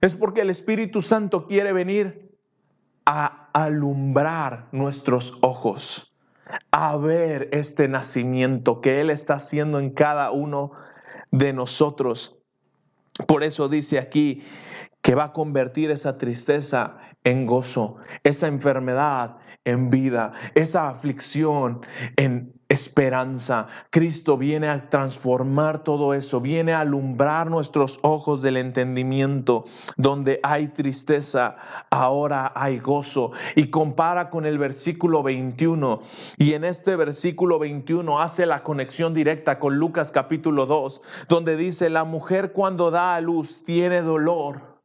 Es 0.01 0.15
porque 0.15 0.41
el 0.41 0.49
Espíritu 0.49 1.01
Santo 1.01 1.47
quiere 1.47 1.73
venir 1.73 2.35
a 3.05 3.49
alumbrar 3.53 4.67
nuestros 4.71 5.37
ojos, 5.41 6.13
a 6.71 6.97
ver 6.97 7.49
este 7.51 7.87
nacimiento 7.87 8.81
que 8.81 9.01
Él 9.01 9.09
está 9.09 9.35
haciendo 9.35 9.79
en 9.79 9.91
cada 9.91 10.31
uno 10.31 10.71
de 11.31 11.53
nosotros. 11.53 12.37
Por 13.27 13.43
eso 13.43 13.69
dice 13.69 13.99
aquí 13.99 14.43
que 15.01 15.15
va 15.15 15.25
a 15.25 15.33
convertir 15.33 15.91
esa 15.91 16.17
tristeza 16.17 16.97
en 17.23 17.45
gozo, 17.45 17.97
esa 18.23 18.47
enfermedad 18.47 19.37
en 19.65 19.89
vida, 19.89 20.33
esa 20.55 20.89
aflicción 20.89 21.81
en 22.15 22.53
esperanza. 22.71 23.67
Cristo 23.89 24.37
viene 24.37 24.69
a 24.69 24.89
transformar 24.89 25.83
todo 25.83 26.13
eso, 26.13 26.39
viene 26.39 26.71
a 26.71 26.79
alumbrar 26.79 27.49
nuestros 27.49 27.99
ojos 28.01 28.41
del 28.41 28.57
entendimiento. 28.57 29.65
Donde 29.97 30.39
hay 30.41 30.69
tristeza, 30.69 31.57
ahora 31.89 32.51
hay 32.55 32.79
gozo. 32.79 33.31
Y 33.55 33.69
compara 33.69 34.29
con 34.29 34.45
el 34.45 34.57
versículo 34.57 35.21
21. 35.21 36.01
Y 36.37 36.53
en 36.53 36.63
este 36.63 36.95
versículo 36.95 37.59
21 37.59 38.21
hace 38.21 38.45
la 38.45 38.63
conexión 38.63 39.13
directa 39.13 39.59
con 39.59 39.77
Lucas 39.77 40.11
capítulo 40.11 40.65
2, 40.65 41.01
donde 41.27 41.57
dice, 41.57 41.89
la 41.89 42.05
mujer 42.05 42.53
cuando 42.53 42.89
da 42.89 43.15
a 43.15 43.21
luz 43.21 43.63
tiene 43.65 44.01
dolor. 44.01 44.79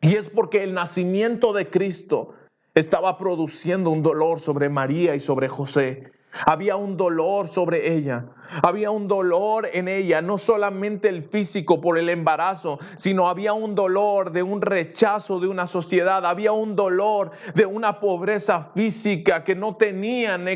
Y 0.00 0.14
es 0.14 0.30
porque 0.30 0.64
el 0.64 0.72
nacimiento 0.72 1.52
de 1.52 1.68
Cristo 1.68 2.32
estaba 2.74 3.18
produciendo 3.18 3.90
un 3.90 4.02
dolor 4.02 4.40
sobre 4.40 4.70
María 4.70 5.14
y 5.14 5.20
sobre 5.20 5.48
José. 5.48 6.10
Había 6.46 6.76
un 6.76 6.96
dolor 6.96 7.48
sobre 7.48 7.94
ella. 7.94 8.26
Había 8.62 8.90
un 8.90 9.08
dolor 9.08 9.68
en 9.72 9.88
ella, 9.88 10.22
no 10.22 10.38
solamente 10.38 11.08
el 11.08 11.22
físico 11.22 11.80
por 11.80 11.98
el 11.98 12.08
embarazo, 12.08 12.78
sino 12.96 13.28
había 13.28 13.52
un 13.52 13.74
dolor 13.74 14.32
de 14.32 14.42
un 14.42 14.60
rechazo 14.60 15.40
de 15.40 15.48
una 15.48 15.66
sociedad, 15.66 16.26
había 16.26 16.52
un 16.52 16.76
dolor 16.76 17.30
de 17.54 17.66
una 17.66 18.00
pobreza 18.00 18.70
física 18.74 19.44
que 19.44 19.54
no 19.54 19.76
tenían 19.76 20.46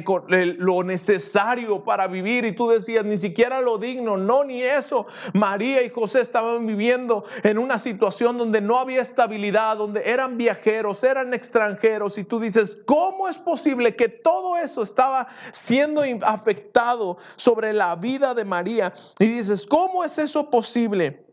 lo 0.58 0.82
necesario 0.82 1.84
para 1.84 2.06
vivir 2.06 2.44
y 2.44 2.52
tú 2.52 2.68
decías, 2.68 3.04
ni 3.04 3.16
siquiera 3.16 3.60
lo 3.60 3.78
digno, 3.78 4.16
no, 4.16 4.44
ni 4.44 4.62
eso. 4.62 5.06
María 5.32 5.82
y 5.82 5.90
José 5.90 6.20
estaban 6.20 6.66
viviendo 6.66 7.24
en 7.42 7.58
una 7.58 7.78
situación 7.78 8.38
donde 8.38 8.60
no 8.60 8.78
había 8.78 9.02
estabilidad, 9.02 9.76
donde 9.76 10.02
eran 10.04 10.36
viajeros, 10.36 11.02
eran 11.04 11.34
extranjeros 11.34 12.18
y 12.18 12.24
tú 12.24 12.40
dices, 12.40 12.80
¿cómo 12.86 13.28
es 13.28 13.38
posible 13.38 13.96
que 13.96 14.08
todo 14.08 14.56
eso 14.56 14.82
estaba 14.82 15.28
siendo 15.52 16.02
afectado 16.22 17.18
sobre 17.36 17.72
la 17.72 17.83
la 17.88 17.96
vida 17.96 18.34
de 18.34 18.44
María. 18.44 18.92
Y 19.18 19.26
dices, 19.26 19.66
¿cómo 19.66 20.04
es 20.04 20.18
eso 20.18 20.50
posible? 20.50 21.26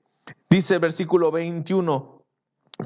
Dice 0.49 0.75
el 0.75 0.79
versículo 0.79 1.31
21, 1.31 2.23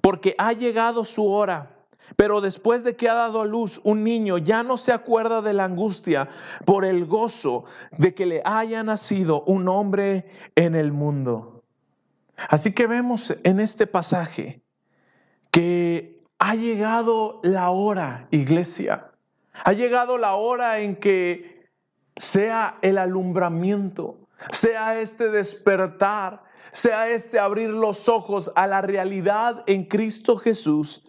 porque 0.01 0.35
ha 0.37 0.53
llegado 0.53 1.05
su 1.05 1.27
hora. 1.27 1.71
Pero 2.15 2.39
después 2.39 2.83
de 2.83 2.95
que 2.95 3.09
ha 3.09 3.15
dado 3.15 3.41
a 3.41 3.45
luz 3.45 3.81
un 3.83 4.03
niño, 4.03 4.37
ya 4.37 4.61
no 4.61 4.77
se 4.77 4.91
acuerda 4.91 5.41
de 5.41 5.53
la 5.53 5.65
angustia 5.65 6.29
por 6.63 6.85
el 6.85 7.05
gozo 7.05 7.65
de 7.97 8.13
que 8.13 8.27
le 8.27 8.43
haya 8.45 8.83
nacido 8.83 9.41
un 9.47 9.67
hombre 9.67 10.29
en 10.55 10.75
el 10.75 10.91
mundo. 10.91 11.63
Así 12.37 12.73
que 12.73 12.85
vemos 12.85 13.35
en 13.43 13.59
este 13.59 13.87
pasaje 13.87 14.61
que 15.49 16.21
ha 16.37 16.53
llegado 16.53 17.39
la 17.43 17.71
hora, 17.71 18.27
iglesia. 18.29 19.11
Ha 19.63 19.73
llegado 19.73 20.19
la 20.19 20.35
hora 20.35 20.79
en 20.79 20.97
que 20.97 21.54
sea 22.15 22.77
el 22.81 22.97
alumbramiento, 22.97 24.17
sea 24.49 24.99
este 24.99 25.29
despertar, 25.29 26.43
sea 26.71 27.09
este 27.09 27.39
abrir 27.39 27.69
los 27.69 28.09
ojos 28.09 28.51
a 28.55 28.67
la 28.67 28.81
realidad 28.81 29.63
en 29.67 29.85
Cristo 29.85 30.37
Jesús 30.37 31.03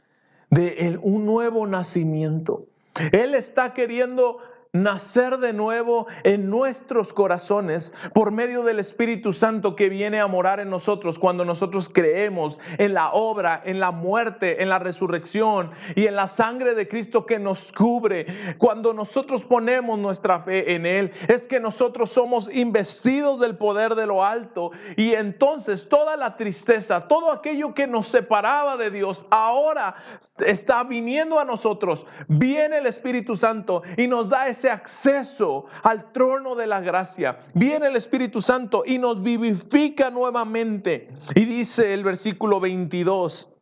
de 0.50 0.98
un 1.02 1.26
nuevo 1.26 1.66
nacimiento. 1.66 2.66
Él 3.12 3.34
está 3.34 3.74
queriendo 3.74 4.38
nacer 4.82 5.38
de 5.38 5.52
nuevo 5.52 6.06
en 6.24 6.50
nuestros 6.50 7.12
corazones 7.12 7.92
por 8.14 8.30
medio 8.30 8.62
del 8.62 8.78
Espíritu 8.78 9.32
Santo 9.32 9.76
que 9.76 9.88
viene 9.88 10.20
a 10.20 10.26
morar 10.26 10.60
en 10.60 10.70
nosotros 10.70 11.18
cuando 11.18 11.44
nosotros 11.44 11.88
creemos 11.88 12.60
en 12.78 12.94
la 12.94 13.10
obra, 13.10 13.62
en 13.64 13.80
la 13.80 13.90
muerte, 13.90 14.62
en 14.62 14.68
la 14.68 14.78
resurrección 14.78 15.70
y 15.94 16.06
en 16.06 16.16
la 16.16 16.26
sangre 16.26 16.74
de 16.74 16.88
Cristo 16.88 17.26
que 17.26 17.38
nos 17.38 17.72
cubre. 17.72 18.26
Cuando 18.58 18.92
nosotros 18.92 19.44
ponemos 19.44 19.98
nuestra 19.98 20.40
fe 20.40 20.74
en 20.74 20.86
Él, 20.86 21.12
es 21.28 21.46
que 21.46 21.60
nosotros 21.60 22.10
somos 22.10 22.54
investidos 22.54 23.40
del 23.40 23.56
poder 23.56 23.94
de 23.94 24.06
lo 24.06 24.24
alto 24.24 24.70
y 24.96 25.14
entonces 25.14 25.88
toda 25.88 26.16
la 26.16 26.36
tristeza, 26.36 27.08
todo 27.08 27.32
aquello 27.32 27.74
que 27.74 27.86
nos 27.86 28.06
separaba 28.06 28.76
de 28.76 28.90
Dios, 28.90 29.26
ahora 29.30 29.96
está 30.38 30.84
viniendo 30.84 31.38
a 31.38 31.44
nosotros. 31.44 32.06
Viene 32.28 32.78
el 32.78 32.86
Espíritu 32.86 33.36
Santo 33.36 33.82
y 33.96 34.08
nos 34.08 34.28
da 34.28 34.48
ese 34.48 34.65
acceso 34.70 35.66
al 35.82 36.12
trono 36.12 36.54
de 36.54 36.66
la 36.66 36.80
gracia. 36.80 37.40
Viene 37.54 37.86
el 37.86 37.96
Espíritu 37.96 38.40
Santo 38.40 38.82
y 38.86 38.98
nos 38.98 39.22
vivifica 39.22 40.10
nuevamente. 40.10 41.08
Y 41.34 41.44
dice 41.44 41.94
el 41.94 42.04
versículo 42.04 42.60
22. 42.60 43.55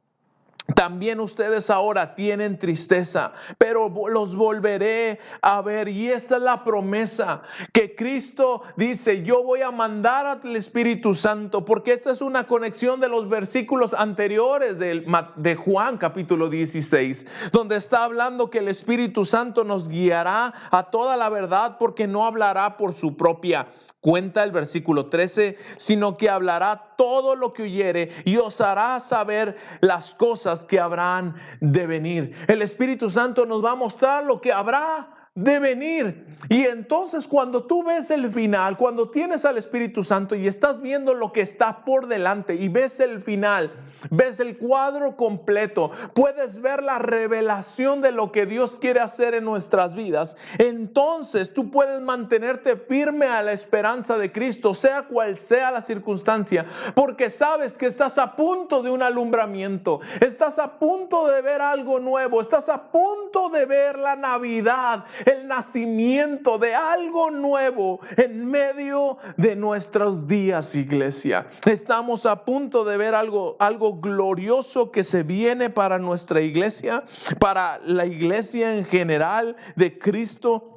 También 0.72 1.20
ustedes 1.20 1.68
ahora 1.68 2.14
tienen 2.14 2.58
tristeza, 2.58 3.32
pero 3.58 3.92
los 4.08 4.34
volveré 4.34 5.20
a 5.42 5.60
ver. 5.60 5.88
Y 5.88 6.08
esta 6.08 6.36
es 6.36 6.42
la 6.42 6.64
promesa 6.64 7.42
que 7.72 7.94
Cristo 7.94 8.62
dice, 8.74 9.22
yo 9.22 9.42
voy 9.42 9.60
a 9.60 9.70
mandar 9.70 10.24
al 10.24 10.56
Espíritu 10.56 11.14
Santo, 11.14 11.66
porque 11.66 11.92
esta 11.92 12.10
es 12.12 12.22
una 12.22 12.46
conexión 12.46 12.98
de 12.98 13.10
los 13.10 13.28
versículos 13.28 13.92
anteriores 13.92 14.78
de, 14.78 15.54
Juan 15.54 15.98
capítulo 15.98 16.48
16, 16.48 17.26
donde 17.52 17.76
está 17.76 18.04
hablando 18.04 18.48
que 18.48 18.58
el 18.58 18.68
Espíritu 18.68 19.26
Santo 19.26 19.64
nos 19.64 19.88
guiará 19.88 20.54
a 20.70 20.84
toda 20.84 21.18
la 21.18 21.28
verdad, 21.28 21.76
porque 21.78 22.06
no 22.06 22.24
hablará 22.24 22.78
por 22.78 22.94
su 22.94 23.18
propia 23.18 23.68
cuenta 24.04 24.44
el 24.44 24.52
versículo 24.52 25.06
13, 25.06 25.56
sino 25.78 26.18
que 26.18 26.28
hablará 26.28 26.94
todo 26.98 27.34
lo 27.36 27.54
que 27.54 27.62
oyere 27.62 28.10
y 28.26 28.36
os 28.36 28.60
hará 28.60 29.00
saber 29.00 29.56
las 29.80 30.14
cosas 30.14 30.66
que 30.66 30.78
habrán 30.78 31.36
de 31.62 31.86
venir. 31.86 32.34
El 32.46 32.60
Espíritu 32.60 33.08
Santo 33.08 33.46
nos 33.46 33.64
va 33.64 33.70
a 33.70 33.76
mostrar 33.76 34.24
lo 34.24 34.42
que 34.42 34.52
habrá 34.52 35.23
de 35.34 35.58
venir. 35.58 36.36
Y 36.48 36.64
entonces 36.66 37.26
cuando 37.26 37.64
tú 37.64 37.82
ves 37.82 38.10
el 38.10 38.30
final, 38.30 38.76
cuando 38.76 39.10
tienes 39.10 39.44
al 39.44 39.58
Espíritu 39.58 40.04
Santo 40.04 40.36
y 40.36 40.46
estás 40.46 40.80
viendo 40.80 41.12
lo 41.12 41.32
que 41.32 41.40
está 41.40 41.84
por 41.84 42.06
delante 42.06 42.54
y 42.54 42.68
ves 42.68 43.00
el 43.00 43.20
final, 43.20 43.72
ves 44.10 44.40
el 44.40 44.58
cuadro 44.58 45.16
completo, 45.16 45.90
puedes 46.14 46.60
ver 46.60 46.82
la 46.82 46.98
revelación 46.98 48.00
de 48.00 48.12
lo 48.12 48.32
que 48.32 48.46
Dios 48.46 48.78
quiere 48.78 49.00
hacer 49.00 49.34
en 49.34 49.44
nuestras 49.44 49.94
vidas, 49.94 50.36
entonces 50.58 51.52
tú 51.52 51.70
puedes 51.70 52.00
mantenerte 52.00 52.76
firme 52.76 53.26
a 53.26 53.42
la 53.42 53.52
esperanza 53.52 54.18
de 54.18 54.32
Cristo, 54.32 54.74
sea 54.74 55.02
cual 55.02 55.38
sea 55.38 55.70
la 55.70 55.80
circunstancia, 55.80 56.66
porque 56.94 57.30
sabes 57.30 57.72
que 57.72 57.86
estás 57.86 58.18
a 58.18 58.36
punto 58.36 58.82
de 58.82 58.90
un 58.90 59.02
alumbramiento, 59.02 60.00
estás 60.20 60.58
a 60.58 60.78
punto 60.78 61.26
de 61.28 61.42
ver 61.42 61.62
algo 61.62 62.00
nuevo, 62.00 62.40
estás 62.40 62.68
a 62.68 62.90
punto 62.90 63.48
de 63.48 63.66
ver 63.66 63.98
la 63.98 64.16
Navidad, 64.16 65.04
el 65.24 65.48
nacimiento 65.48 66.58
de 66.58 66.74
algo 66.74 67.30
nuevo 67.30 68.00
en 68.16 68.46
medio 68.46 69.18
de 69.36 69.56
nuestros 69.56 70.26
días, 70.26 70.74
iglesia. 70.74 71.46
Estamos 71.66 72.26
a 72.26 72.44
punto 72.44 72.84
de 72.84 72.96
ver 72.96 73.14
algo, 73.14 73.56
algo 73.58 74.00
glorioso 74.00 74.90
que 74.90 75.04
se 75.04 75.22
viene 75.22 75.70
para 75.70 75.98
nuestra 75.98 76.40
iglesia, 76.40 77.04
para 77.38 77.78
la 77.84 78.06
iglesia 78.06 78.76
en 78.76 78.84
general 78.84 79.56
de 79.76 79.98
Cristo 79.98 80.73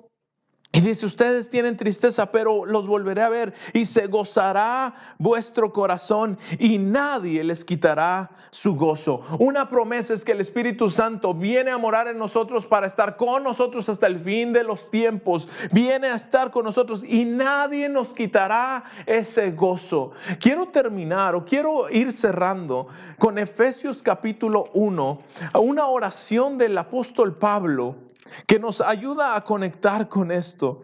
y 0.77 0.81
dice, 0.81 1.07
ustedes 1.07 1.49
tienen 1.49 1.75
tristeza, 1.75 2.31
pero 2.31 2.63
los 2.63 2.85
volveré 2.85 3.23
a 3.23 3.29
ver 3.29 3.55
y 3.73 3.85
se 3.85 4.05
gozará 4.05 4.93
vuestro 5.17 5.73
corazón 5.73 6.37
y 6.59 6.77
nadie 6.77 7.43
les 7.43 7.65
quitará 7.65 8.29
su 8.51 8.75
gozo. 8.75 9.21
Una 9.39 9.67
promesa 9.69 10.13
es 10.13 10.23
que 10.23 10.33
el 10.33 10.39
Espíritu 10.39 10.91
Santo 10.91 11.33
viene 11.33 11.71
a 11.71 11.79
morar 11.79 12.07
en 12.07 12.19
nosotros 12.19 12.67
para 12.67 12.85
estar 12.85 13.17
con 13.17 13.41
nosotros 13.41 13.89
hasta 13.89 14.05
el 14.05 14.19
fin 14.19 14.53
de 14.53 14.63
los 14.63 14.91
tiempos. 14.91 15.49
Viene 15.71 16.09
a 16.09 16.15
estar 16.15 16.51
con 16.51 16.63
nosotros 16.63 17.03
y 17.03 17.25
nadie 17.25 17.89
nos 17.89 18.13
quitará 18.13 18.83
ese 19.07 19.49
gozo. 19.53 20.11
Quiero 20.39 20.67
terminar 20.67 21.33
o 21.33 21.43
quiero 21.43 21.89
ir 21.89 22.11
cerrando 22.11 22.85
con 23.17 23.39
Efesios 23.39 24.03
capítulo 24.03 24.69
1, 24.75 25.19
una 25.55 25.87
oración 25.87 26.59
del 26.59 26.77
apóstol 26.77 27.35
Pablo 27.35 28.06
que 28.45 28.59
nos 28.59 28.81
ayuda 28.81 29.35
a 29.35 29.43
conectar 29.43 30.09
con 30.09 30.31
esto. 30.31 30.83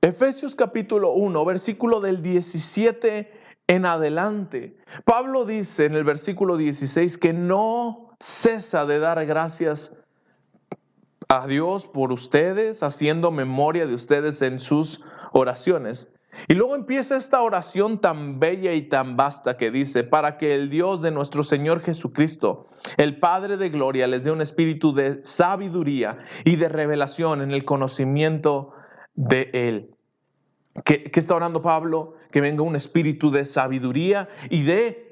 Efesios 0.00 0.54
capítulo 0.54 1.12
1, 1.12 1.44
versículo 1.44 2.00
del 2.00 2.22
17 2.22 3.32
en 3.66 3.86
adelante. 3.86 4.76
Pablo 5.04 5.44
dice 5.44 5.86
en 5.86 5.94
el 5.94 6.04
versículo 6.04 6.56
16 6.56 7.18
que 7.18 7.32
no 7.32 8.10
cesa 8.20 8.86
de 8.86 8.98
dar 8.98 9.24
gracias 9.26 9.94
a 11.28 11.46
Dios 11.46 11.88
por 11.88 12.12
ustedes, 12.12 12.82
haciendo 12.82 13.30
memoria 13.30 13.86
de 13.86 13.94
ustedes 13.94 14.42
en 14.42 14.58
sus 14.58 15.00
oraciones. 15.32 16.08
Y 16.48 16.54
luego 16.54 16.76
empieza 16.76 17.16
esta 17.16 17.42
oración 17.42 18.00
tan 18.00 18.38
bella 18.38 18.72
y 18.72 18.82
tan 18.82 19.16
vasta 19.16 19.56
que 19.56 19.70
dice, 19.70 20.04
para 20.04 20.38
que 20.38 20.54
el 20.54 20.70
Dios 20.70 21.02
de 21.02 21.10
nuestro 21.10 21.42
Señor 21.42 21.80
Jesucristo, 21.80 22.68
el 22.96 23.18
Padre 23.18 23.56
de 23.56 23.68
Gloria, 23.68 24.06
les 24.06 24.24
dé 24.24 24.30
un 24.30 24.40
espíritu 24.40 24.94
de 24.94 25.22
sabiduría 25.22 26.18
y 26.44 26.56
de 26.56 26.68
revelación 26.68 27.42
en 27.42 27.50
el 27.50 27.64
conocimiento 27.64 28.72
de 29.14 29.50
Él. 29.52 29.96
¿Qué, 30.84 31.10
está 31.14 31.34
orando 31.34 31.62
Pablo? 31.62 32.14
Que 32.30 32.40
venga 32.40 32.62
un 32.62 32.76
espíritu 32.76 33.30
de 33.30 33.44
sabiduría 33.44 34.28
y 34.50 34.62
de 34.62 35.05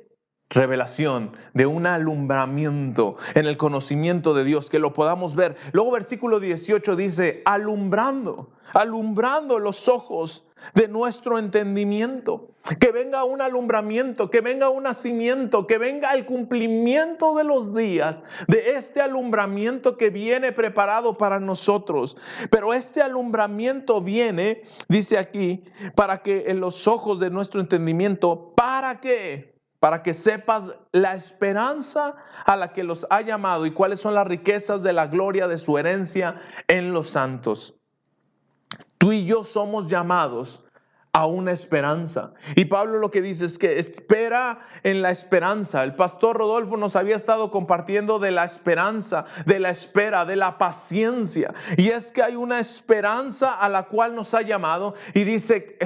revelación, 0.55 1.37
de 1.53 1.67
un 1.67 1.87
alumbramiento 1.87 3.17
en 3.35 3.45
el 3.45 3.57
conocimiento 3.59 4.33
de 4.33 4.45
Dios, 4.45 4.71
que 4.71 4.79
lo 4.79 4.95
podamos 4.95 5.35
ver. 5.35 5.57
Luego 5.73 5.91
versículo 5.91 6.41
18 6.41 6.97
dice, 6.97 7.43
alumbrando, 7.45 8.51
alumbrando 8.73 9.59
los 9.59 9.89
ojos 9.89 10.47
de 10.73 10.89
nuestro 10.89 11.39
entendimiento. 11.39 12.49
Que 12.81 12.93
venga 12.93 13.25
un 13.25 13.43
alumbramiento, 13.43 14.31
que 14.31 14.41
venga 14.41 14.71
un 14.71 14.85
nacimiento, 14.85 15.67
que 15.67 15.77
venga 15.77 16.13
el 16.13 16.25
cumplimiento 16.25 17.35
de 17.35 17.45
los 17.45 17.75
días 17.75 18.23
de 18.49 18.77
este 18.77 19.03
alumbramiento 19.03 19.99
que 19.99 20.09
viene 20.09 20.51
preparado 20.53 21.19
para 21.19 21.41
nosotros. 21.41 22.17
Pero 22.49 22.73
este 22.73 23.03
alumbramiento 23.03 24.01
viene, 24.01 24.63
dice 24.89 25.19
aquí, 25.19 25.65
para 25.95 26.23
que 26.23 26.45
en 26.47 26.61
los 26.61 26.89
ojos 26.89 27.21
de 27.21 27.29
nuestro 27.29 27.61
entendimiento, 27.61 28.55
¿para 28.57 28.99
qué? 28.99 29.54
Para 29.85 30.03
que 30.03 30.15
sepas 30.15 30.79
la 30.93 31.15
esperanza 31.15 32.17
a 32.47 32.57
la 32.57 32.73
que 32.73 32.85
los 32.85 33.07
ha 33.11 33.21
llamado 33.21 33.67
y 33.67 33.73
cuáles 33.73 34.01
son 34.01 34.15
las 34.15 34.27
riquezas 34.27 34.83
de 34.83 34.95
la 34.95 35.09
gloria 35.09 35.47
de 35.47 35.59
su 35.59 35.77
herencia 35.77 36.41
en 36.69 36.95
los 36.95 37.11
santos. 37.11 37.75
Tú 38.97 39.13
y 39.13 39.27
yo 39.27 39.45
somos 39.45 39.87
llamados 39.87 40.65
a 41.13 41.27
una 41.27 41.53
esperanza. 41.53 42.33
Y 42.57 42.65
Pablo 42.65 42.99
lo 42.99 43.11
que 43.11 43.21
dice 43.21 43.45
es 43.45 43.59
que 43.59 43.79
espera 43.79 44.61
en 44.85 45.03
la 45.03 45.11
esperanza. 45.11 45.85
El 45.85 45.95
pastor 45.95 46.39
Rodolfo 46.39 46.79
nos 46.79 46.97
había 46.97 47.15
estado 47.15 47.51
compartiendo 47.51 48.19
de 48.19 48.31
la 48.31 48.47
esperanza, 48.47 49.27
de 49.45 49.59
la 49.61 49.69
espera, 49.69 50.25
de 50.25 50.37
la 50.37 50.57
paciencia. 50.57 51.53
Y 51.77 51.91
es 51.91 52.11
que 52.11 52.23
hay 52.23 52.37
una 52.37 52.59
esperanza 52.59 53.53
a 53.53 53.69
la 53.69 53.83
cual 53.83 54.15
nos 54.15 54.33
ha 54.33 54.41
llamado 54.41 54.95
y 55.13 55.25
dice, 55.25 55.77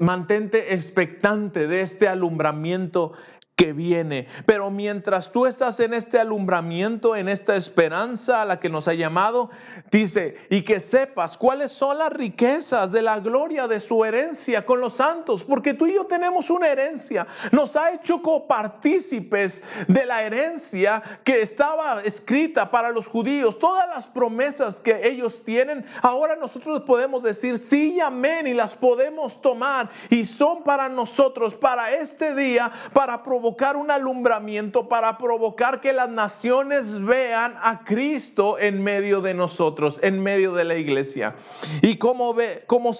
mantente 0.00 0.74
expectante 0.74 1.68
de 1.68 1.82
este 1.82 2.08
alumbramiento 2.08 3.12
que 3.56 3.72
viene. 3.72 4.26
Pero 4.44 4.70
mientras 4.70 5.32
tú 5.32 5.46
estás 5.46 5.80
en 5.80 5.94
este 5.94 6.18
alumbramiento, 6.20 7.16
en 7.16 7.26
esta 7.26 7.56
esperanza 7.56 8.42
a 8.42 8.44
la 8.44 8.60
que 8.60 8.68
nos 8.68 8.86
ha 8.86 8.92
llamado, 8.92 9.48
dice, 9.90 10.36
y 10.50 10.62
que 10.62 10.78
sepas 10.78 11.38
cuáles 11.38 11.72
son 11.72 11.96
las 11.96 12.12
riquezas 12.12 12.92
de 12.92 13.00
la 13.00 13.18
gloria 13.18 13.66
de 13.66 13.80
su 13.80 14.04
herencia 14.04 14.66
con 14.66 14.80
los 14.80 14.92
santos, 14.92 15.42
porque 15.42 15.72
tú 15.72 15.86
y 15.86 15.94
yo 15.94 16.04
tenemos 16.04 16.50
una 16.50 16.68
herencia. 16.68 17.26
Nos 17.50 17.76
ha 17.76 17.92
hecho 17.92 18.20
copartícipes 18.20 19.62
de 19.88 20.04
la 20.04 20.22
herencia 20.22 21.02
que 21.24 21.40
estaba 21.40 22.02
escrita 22.02 22.70
para 22.70 22.90
los 22.90 23.08
judíos. 23.08 23.58
Todas 23.58 23.88
las 23.88 24.06
promesas 24.06 24.82
que 24.82 25.08
ellos 25.08 25.42
tienen, 25.44 25.86
ahora 26.02 26.36
nosotros 26.36 26.82
podemos 26.82 27.22
decir 27.22 27.58
sí 27.58 27.94
y 27.94 28.00
amén 28.00 28.46
y 28.46 28.52
las 28.52 28.76
podemos 28.76 29.40
tomar 29.40 29.88
y 30.10 30.24
son 30.24 30.62
para 30.62 30.90
nosotros, 30.90 31.54
para 31.54 31.92
este 31.92 32.34
día, 32.34 32.70
para 32.92 33.22
provocar 33.22 33.45
provocar 33.46 33.76
un 33.76 33.92
alumbramiento, 33.92 34.88
para 34.88 35.18
provocar 35.18 35.80
que 35.80 35.92
las 35.92 36.08
naciones 36.08 37.00
vean 37.04 37.54
a 37.62 37.84
Cristo 37.84 38.58
en 38.58 38.82
medio 38.82 39.20
de 39.20 39.34
nosotros, 39.34 40.00
en 40.02 40.20
medio 40.20 40.52
de 40.52 40.64
la 40.64 40.74
iglesia. 40.74 41.36
¿Y 41.80 41.96
cómo, 41.96 42.34
ve, 42.34 42.64
cómo 42.66 42.90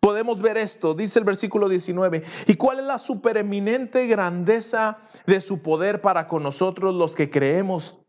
podemos 0.00 0.42
ver 0.42 0.58
esto? 0.58 0.94
Dice 0.94 1.20
el 1.20 1.24
versículo 1.24 1.68
19. 1.68 2.24
¿Y 2.48 2.54
cuál 2.54 2.80
es 2.80 2.86
la 2.86 2.98
supereminente 2.98 4.08
grandeza 4.08 4.98
de 5.26 5.40
su 5.40 5.62
poder 5.62 6.00
para 6.00 6.26
con 6.26 6.42
nosotros 6.42 6.92
los 6.92 7.14
que 7.14 7.30
creemos? 7.30 8.03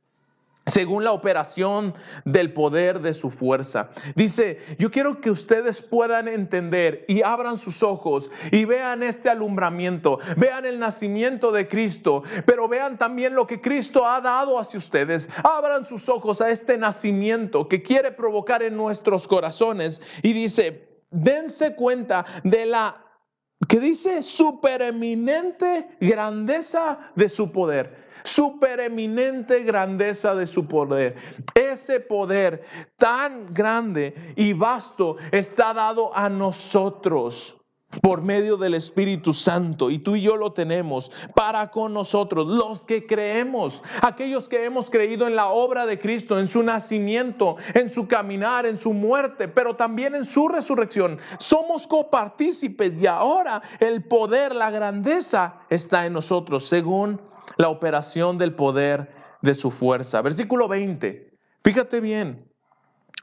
Según 0.65 1.03
la 1.03 1.11
operación 1.11 1.93
del 2.23 2.51
poder 2.51 3.01
de 3.01 3.13
su 3.13 3.29
fuerza. 3.29 3.89
Dice, 4.15 4.59
yo 4.79 4.89
quiero 4.89 5.21
que 5.21 5.29
ustedes 5.29 5.81
puedan 5.81 6.27
entender 6.27 7.05
y 7.07 7.21
abran 7.21 7.57
sus 7.57 7.83
ojos 7.83 8.31
y 8.51 8.65
vean 8.65 9.03
este 9.03 9.29
alumbramiento, 9.29 10.19
vean 10.37 10.65
el 10.65 10.79
nacimiento 10.79 11.51
de 11.51 11.67
Cristo, 11.67 12.23
pero 12.45 12.67
vean 12.67 12.97
también 12.97 13.35
lo 13.35 13.45
que 13.45 13.61
Cristo 13.61 14.07
ha 14.07 14.21
dado 14.21 14.59
hacia 14.59 14.79
ustedes. 14.79 15.29
Abran 15.43 15.85
sus 15.85 16.09
ojos 16.09 16.41
a 16.41 16.49
este 16.49 16.77
nacimiento 16.77 17.67
que 17.67 17.83
quiere 17.83 18.11
provocar 18.11 18.63
en 18.63 18.75
nuestros 18.75 19.27
corazones 19.27 20.01
y 20.23 20.33
dice, 20.33 20.89
dense 21.11 21.75
cuenta 21.75 22.25
de 22.43 22.65
la 22.65 23.01
que 23.67 23.79
dice 23.79 24.23
supereminente 24.23 25.87
grandeza 25.99 27.11
de 27.15 27.29
su 27.29 27.51
poder 27.51 28.04
supereminente 28.25 29.63
grandeza 29.63 30.35
de 30.35 30.45
su 30.45 30.67
poder. 30.67 31.15
Ese 31.53 31.99
poder 31.99 32.63
tan 32.97 33.53
grande 33.53 34.13
y 34.35 34.53
vasto 34.53 35.17
está 35.31 35.73
dado 35.73 36.15
a 36.15 36.29
nosotros 36.29 37.57
por 38.01 38.21
medio 38.21 38.57
del 38.57 38.73
Espíritu 38.73 39.33
Santo 39.33 39.89
y 39.89 39.99
tú 39.99 40.15
y 40.15 40.21
yo 40.21 40.35
lo 40.35 40.53
tenemos 40.53 41.11
para 41.33 41.71
con 41.71 41.93
nosotros, 41.93 42.47
los 42.47 42.85
que 42.85 43.05
creemos, 43.07 43.81
aquellos 44.01 44.49
que 44.49 44.65
hemos 44.65 44.89
creído 44.89 45.27
en 45.27 45.35
la 45.35 45.47
obra 45.47 45.85
de 45.85 45.99
Cristo, 45.99 46.39
en 46.39 46.47
su 46.47 46.63
nacimiento, 46.63 47.55
en 47.73 47.89
su 47.89 48.07
caminar, 48.07 48.65
en 48.65 48.77
su 48.77 48.93
muerte, 48.93 49.47
pero 49.47 49.75
también 49.75 50.15
en 50.15 50.25
su 50.25 50.47
resurrección. 50.47 51.19
Somos 51.39 51.87
copartícipes 51.87 53.01
y 53.01 53.07
ahora 53.07 53.61
el 53.79 54.03
poder, 54.03 54.55
la 54.55 54.71
grandeza 54.71 55.59
está 55.69 56.05
en 56.05 56.13
nosotros, 56.13 56.67
según 56.67 57.21
la 57.57 57.69
operación 57.69 58.37
del 58.37 58.55
poder 58.55 59.13
de 59.41 59.53
su 59.53 59.71
fuerza. 59.71 60.21
Versículo 60.21 60.67
20, 60.67 61.31
fíjate 61.63 62.01
bien, 62.01 62.51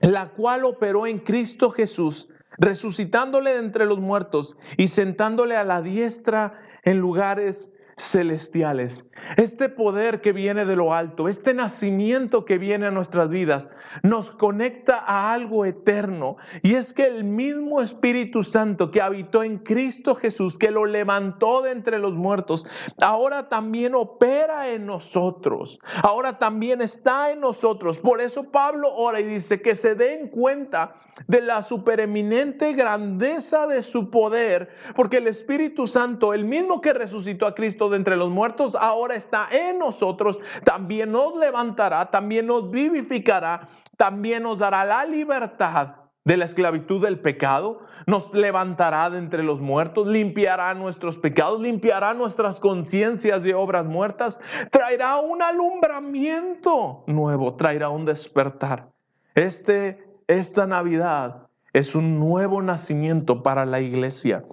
la 0.01 0.31
cual 0.31 0.65
operó 0.65 1.07
en 1.07 1.19
Cristo 1.19 1.71
Jesús, 1.71 2.29
resucitándole 2.59 3.53
de 3.53 3.61
entre 3.61 3.87
los 3.87 4.01
muertos 4.01 4.57
y 4.77 4.89
sentándole 4.89 5.57
a 5.57 5.65
la 5.65 5.83
diestra 5.83 6.61
en 6.85 6.99
lugares 6.99 7.73
celestiales. 8.03 9.07
Este 9.37 9.69
poder 9.69 10.21
que 10.21 10.33
viene 10.33 10.65
de 10.65 10.77
lo 10.77 10.93
alto, 10.93 11.29
este 11.29 11.55
nacimiento 11.55 12.45
que 12.45 12.59
viene 12.59 12.87
a 12.87 12.91
nuestras 12.91 13.31
vidas, 13.31 13.71
nos 14.03 14.31
conecta 14.31 14.99
a 14.99 15.33
algo 15.33 15.65
eterno. 15.65 16.37
Y 16.63 16.75
es 16.75 16.93
que 16.93 17.07
el 17.07 17.25
mismo 17.25 17.81
Espíritu 17.81 18.43
Santo 18.43 18.91
que 18.91 19.01
habitó 19.01 19.43
en 19.43 19.59
Cristo 19.59 20.15
Jesús, 20.15 20.59
que 20.59 20.71
lo 20.71 20.87
levantó 20.87 21.63
de 21.63 21.71
entre 21.71 21.99
los 21.99 22.17
muertos, 22.17 22.67
ahora 23.01 23.49
también 23.49 23.95
opera 23.95 24.69
en 24.71 24.87
nosotros. 24.87 25.79
Ahora 26.03 26.39
también 26.39 26.83
está 26.83 27.31
en 27.31 27.41
nosotros. 27.41 27.99
Por 27.99 28.21
eso 28.21 28.51
Pablo 28.51 28.93
ora 28.93 29.21
y 29.21 29.25
dice 29.25 29.63
que 29.63 29.75
se 29.75 29.95
den 29.95 30.29
cuenta 30.29 30.97
de 31.27 31.43
la 31.43 31.63
supereminente 31.63 32.73
grandeza 32.73 33.67
de 33.67 33.83
su 33.83 34.11
poder, 34.11 34.71
porque 34.97 35.19
el 35.19 35.29
Espíritu 35.29 35.87
Santo, 35.87 36.35
el 36.35 36.45
mismo 36.45 36.81
que 36.81 36.93
resucitó 36.93 37.47
a 37.47 37.55
Cristo 37.55 37.89
de 37.93 37.99
entre 37.99 38.17
los 38.17 38.31
muertos, 38.31 38.75
ahora 38.75 39.15
está 39.15 39.47
en 39.53 39.79
nosotros, 39.79 40.41
también 40.65 41.13
nos 41.13 41.37
levantará, 41.37 42.11
también 42.11 42.47
nos 42.47 42.71
vivificará, 42.71 43.69
también 43.97 44.43
nos 44.43 44.59
dará 44.59 44.85
la 44.85 45.05
libertad 45.05 45.97
de 46.25 46.37
la 46.37 46.45
esclavitud 46.45 47.01
del 47.03 47.21
pecado, 47.21 47.81
nos 48.07 48.35
levantará 48.35 49.11
de 49.11 49.19
entre 49.19 49.43
los 49.43 49.61
muertos, 49.61 50.09
limpiará 50.09 50.75
nuestros 50.75 51.19
pecados, 51.19 51.61
limpiará 51.61 52.15
nuestras 52.15 52.59
conciencias 52.59 53.43
de 53.43 53.55
obras 53.55 53.87
muertas, 53.87 54.41
traerá 54.71 55.17
un 55.17 55.43
alumbramiento 55.43 57.05
nuevo, 57.07 57.55
traerá 57.55 57.89
un 57.89 58.05
despertar. 58.05 58.89
Este 59.35 60.13
esta 60.27 60.67
Navidad 60.67 61.49
es 61.73 61.95
un 61.95 62.19
nuevo 62.19 62.63
nacimiento 62.63 63.43
para 63.43 63.67
la 63.67 63.81
iglesia. 63.81 64.45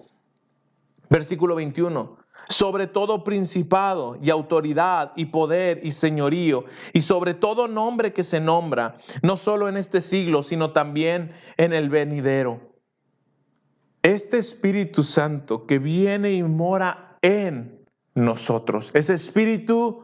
Versículo 1.10 1.56
21. 1.56 2.18
Sobre 2.50 2.88
todo 2.88 3.24
principado 3.24 4.18
y 4.22 4.32
autoridad 4.32 5.14
y 5.16 5.26
poder 5.26 5.80
y 5.84 5.92
señorío 5.92 6.66
y 6.94 7.02
sobre 7.02 7.36
todo 7.36 7.68
nombre 7.68 8.12
que 8.12 8.24
se 8.24 8.40
nombra, 8.40 8.98
no 9.22 9.38
solo 9.38 9.70
en 9.70 9.78
este 9.78 10.02
siglo, 10.02 10.44
sino 10.44 10.72
también 10.72 11.32
en 11.58 11.74
el 11.74 11.90
venidero. 11.90 12.60
Este 14.02 14.40
Espíritu 14.40 15.04
Santo 15.04 15.68
que 15.68 15.78
viene 15.78 16.34
y 16.34 16.44
mora 16.44 17.18
en 17.22 17.86
nosotros, 18.16 18.92
ese 18.94 19.14
espíritu 19.14 20.04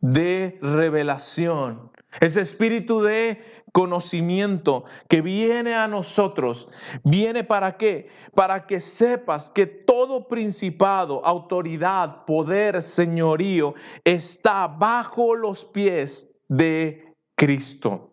de 0.00 0.58
revelación, 0.60 1.90
ese 2.20 2.40
espíritu 2.40 3.02
de 3.02 3.42
conocimiento 3.76 4.86
que 5.06 5.20
viene 5.20 5.74
a 5.74 5.86
nosotros, 5.86 6.70
viene 7.04 7.44
para 7.44 7.76
qué? 7.76 8.08
Para 8.34 8.66
que 8.66 8.80
sepas 8.80 9.50
que 9.50 9.66
todo 9.66 10.28
principado, 10.28 11.22
autoridad, 11.22 12.24
poder, 12.24 12.80
señorío 12.80 13.74
está 14.02 14.66
bajo 14.66 15.36
los 15.36 15.66
pies 15.66 16.30
de 16.48 17.12
Cristo. 17.34 18.12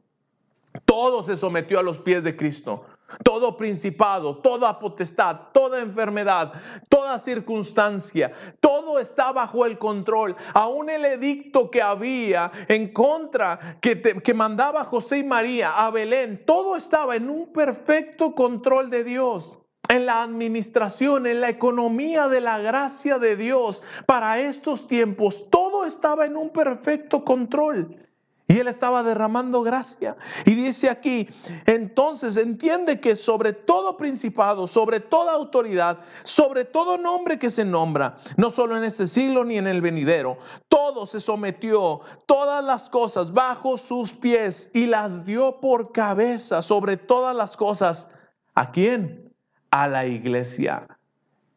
Todo 0.83 1.23
se 1.23 1.37
sometió 1.37 1.79
a 1.79 1.83
los 1.83 1.97
pies 1.97 2.25
de 2.25 2.35
Cristo 2.35 2.83
todo 3.23 3.57
principado, 3.57 4.37
toda 4.37 4.79
potestad, 4.79 5.51
toda 5.53 5.81
enfermedad, 5.81 6.53
toda 6.89 7.19
circunstancia, 7.19 8.33
todo 8.59 8.99
está 8.99 9.31
bajo 9.31 9.65
el 9.65 9.77
control. 9.77 10.35
Aún 10.53 10.89
el 10.89 11.05
edicto 11.05 11.69
que 11.69 11.81
había 11.81 12.51
en 12.67 12.93
contra, 12.93 13.77
que, 13.81 14.01
que 14.01 14.33
mandaba 14.33 14.83
José 14.85 15.19
y 15.19 15.23
María 15.23 15.85
a 15.85 15.91
Belén, 15.91 16.43
todo 16.45 16.75
estaba 16.75 17.15
en 17.15 17.29
un 17.29 17.51
perfecto 17.51 18.33
control 18.33 18.89
de 18.89 19.03
Dios 19.03 19.59
en 19.89 20.05
la 20.05 20.23
administración, 20.23 21.27
en 21.27 21.41
la 21.41 21.49
economía 21.49 22.27
de 22.27 22.41
la 22.41 22.57
gracia 22.57 23.19
de 23.19 23.35
Dios 23.35 23.83
para 24.07 24.39
estos 24.39 24.87
tiempos, 24.87 25.45
todo 25.49 25.85
estaba 25.85 26.25
en 26.25 26.35
un 26.35 26.49
perfecto 26.49 27.23
control. 27.23 28.02
Y 28.47 28.59
él 28.59 28.67
estaba 28.67 29.03
derramando 29.03 29.63
gracia. 29.63 30.17
Y 30.45 30.55
dice 30.55 30.89
aquí, 30.89 31.29
entonces 31.65 32.35
entiende 32.35 32.99
que 32.99 33.15
sobre 33.15 33.53
todo 33.53 33.95
principado, 33.95 34.67
sobre 34.67 34.99
toda 34.99 35.33
autoridad, 35.33 35.99
sobre 36.23 36.65
todo 36.65 36.97
nombre 36.97 37.39
que 37.39 37.49
se 37.49 37.63
nombra, 37.63 38.17
no 38.35 38.49
solo 38.49 38.75
en 38.77 38.83
este 38.83 39.07
siglo 39.07 39.45
ni 39.45 39.57
en 39.57 39.67
el 39.67 39.81
venidero, 39.81 40.37
todo 40.67 41.05
se 41.05 41.21
sometió, 41.21 42.01
todas 42.25 42.63
las 42.63 42.89
cosas 42.89 43.31
bajo 43.31 43.77
sus 43.77 44.13
pies 44.13 44.69
y 44.73 44.87
las 44.87 45.25
dio 45.25 45.61
por 45.61 45.93
cabeza 45.93 46.61
sobre 46.61 46.97
todas 46.97 47.35
las 47.35 47.55
cosas. 47.55 48.09
¿A 48.55 48.71
quién? 48.71 49.33
A 49.71 49.87
la 49.87 50.05
iglesia. 50.05 50.85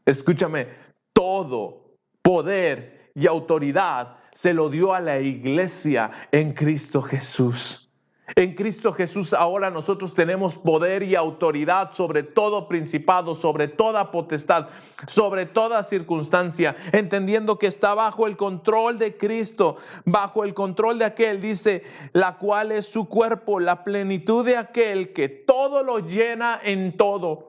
Escúchame, 0.04 0.68
todo 1.12 1.96
poder 2.22 3.10
y 3.14 3.26
autoridad 3.26 4.18
se 4.36 4.52
lo 4.52 4.68
dio 4.68 4.92
a 4.92 5.00
la 5.00 5.18
iglesia 5.18 6.10
en 6.30 6.52
Cristo 6.52 7.00
Jesús. 7.00 7.88
En 8.34 8.54
Cristo 8.54 8.92
Jesús 8.92 9.32
ahora 9.32 9.70
nosotros 9.70 10.12
tenemos 10.14 10.58
poder 10.58 11.02
y 11.04 11.14
autoridad 11.14 11.92
sobre 11.92 12.22
todo 12.22 12.68
principado, 12.68 13.34
sobre 13.34 13.66
toda 13.66 14.10
potestad, 14.10 14.68
sobre 15.06 15.46
toda 15.46 15.82
circunstancia, 15.82 16.76
entendiendo 16.92 17.58
que 17.58 17.66
está 17.66 17.94
bajo 17.94 18.26
el 18.26 18.36
control 18.36 18.98
de 18.98 19.16
Cristo, 19.16 19.78
bajo 20.04 20.44
el 20.44 20.52
control 20.52 20.98
de 20.98 21.06
aquel, 21.06 21.40
dice, 21.40 21.84
la 22.12 22.36
cual 22.36 22.72
es 22.72 22.84
su 22.84 23.08
cuerpo, 23.08 23.58
la 23.58 23.84
plenitud 23.84 24.44
de 24.44 24.58
aquel 24.58 25.14
que 25.14 25.30
todo 25.30 25.82
lo 25.82 26.00
llena 26.00 26.60
en 26.62 26.98
todo. 26.98 27.48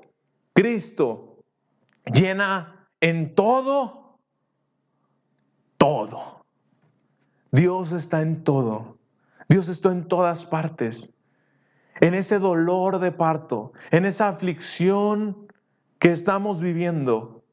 Cristo 0.54 1.44
llena 2.14 2.88
en 3.02 3.36
todo, 3.36 4.20
todo. 5.78 6.37
Dios 7.52 7.92
está 7.92 8.22
en 8.22 8.44
todo. 8.44 8.98
Dios 9.50 9.70
está 9.70 9.92
en 9.92 10.08
todas 10.08 10.46
partes. 10.46 11.14
En 12.00 12.14
ese 12.14 12.40
dolor 12.40 13.00
de 13.00 13.12
parto, 13.12 13.74
en 13.92 14.06
esa 14.06 14.28
aflicción 14.28 15.48
que 16.00 16.12
estamos 16.12 16.62
viviendo, 16.62 17.44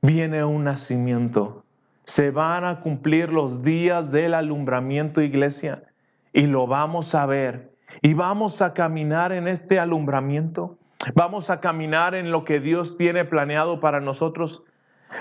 viene 0.00 0.44
un 0.44 0.64
nacimiento. 0.64 1.64
Se 2.04 2.30
van 2.30 2.64
a 2.64 2.80
cumplir 2.80 3.30
los 3.32 3.62
días 3.62 4.10
del 4.12 4.34
alumbramiento, 4.34 5.20
iglesia, 5.20 5.84
y 6.32 6.46
lo 6.46 6.66
vamos 6.66 7.14
a 7.14 7.26
ver. 7.26 7.74
Y 8.02 8.14
vamos 8.14 8.62
a 8.62 8.72
caminar 8.72 9.32
en 9.32 9.46
este 9.46 9.78
alumbramiento. 9.78 10.78
Vamos 11.14 11.50
a 11.50 11.60
caminar 11.60 12.14
en 12.14 12.30
lo 12.30 12.44
que 12.44 12.60
Dios 12.60 12.96
tiene 12.96 13.24
planeado 13.24 13.80
para 13.80 14.00
nosotros. 14.00 14.62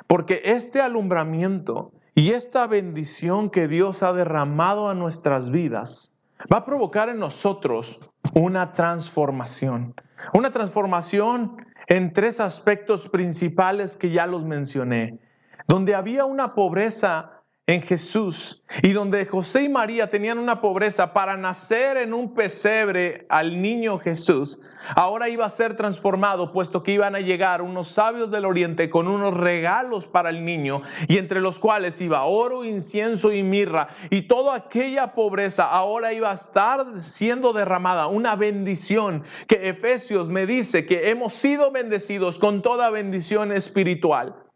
Porque 0.08 0.42
este 0.46 0.80
alumbramiento 0.80 1.92
y 2.16 2.32
esta 2.32 2.68
bendición 2.68 3.50
que 3.50 3.68
Dios 3.68 4.04
ha 4.04 4.14
derramado 4.14 4.90
a 4.90 4.96
nuestras 4.96 5.52
vidas 5.52 6.14
va 6.52 6.58
a 6.58 6.66
provocar 6.66 7.10
en 7.10 7.20
nosotros 7.20 8.00
una 8.34 8.74
transformación. 8.74 9.96
Una 10.34 10.52
transformación 10.52 11.66
en 11.88 12.14
tres 12.14 12.40
aspectos 12.40 13.10
principales 13.10 13.98
que 13.98 14.12
ya 14.12 14.28
los 14.28 14.46
mencioné. 14.46 15.20
Donde 15.68 15.96
había 15.96 16.26
una 16.26 16.56
pobreza 16.56 17.39
en 17.70 17.84
Jesús 17.84 18.64
y 18.82 18.94
donde 18.94 19.28
José 19.28 19.62
y 19.62 19.70
María 19.70 20.10
tenían 20.10 20.40
una 20.40 20.60
pobreza 20.60 21.14
para 21.14 21.38
nacer 21.38 21.98
en 21.98 22.16
un 22.16 22.34
pesebre 22.34 23.28
al 23.30 23.62
niño 23.62 24.00
Jesús, 24.00 24.60
ahora 24.96 25.30
iba 25.30 25.46
a 25.46 25.50
ser 25.52 25.76
transformado 25.76 26.52
puesto 26.52 26.82
que 26.82 26.94
iban 26.94 27.14
a 27.14 27.20
llegar 27.20 27.62
unos 27.62 27.90
sabios 27.90 28.32
del 28.32 28.46
oriente 28.46 28.90
con 28.90 29.08
unos 29.08 29.38
regalos 29.38 30.08
para 30.08 30.32
el 30.32 30.46
niño 30.46 30.82
y 31.08 31.20
entre 31.20 31.42
los 31.42 31.60
cuales 31.60 32.02
iba 32.02 32.24
oro, 32.24 32.66
incienso 32.66 33.32
y 33.32 33.44
mirra 33.44 33.90
y 34.10 34.24
toda 34.24 34.56
aquella 34.56 35.14
pobreza 35.14 35.70
ahora 35.70 36.12
iba 36.12 36.32
a 36.32 36.36
estar 36.36 37.00
siendo 37.00 37.54
derramada, 37.54 38.08
una 38.08 38.36
bendición 38.36 39.24
que 39.46 39.70
Efesios 39.70 40.32
me 40.32 40.48
dice 40.48 40.88
que 40.88 41.12
hemos 41.12 41.34
sido 41.34 41.70
bendecidos 41.70 42.40
con 42.40 42.64
toda 42.64 42.90
bendición 42.90 43.52
espiritual. 43.52 44.49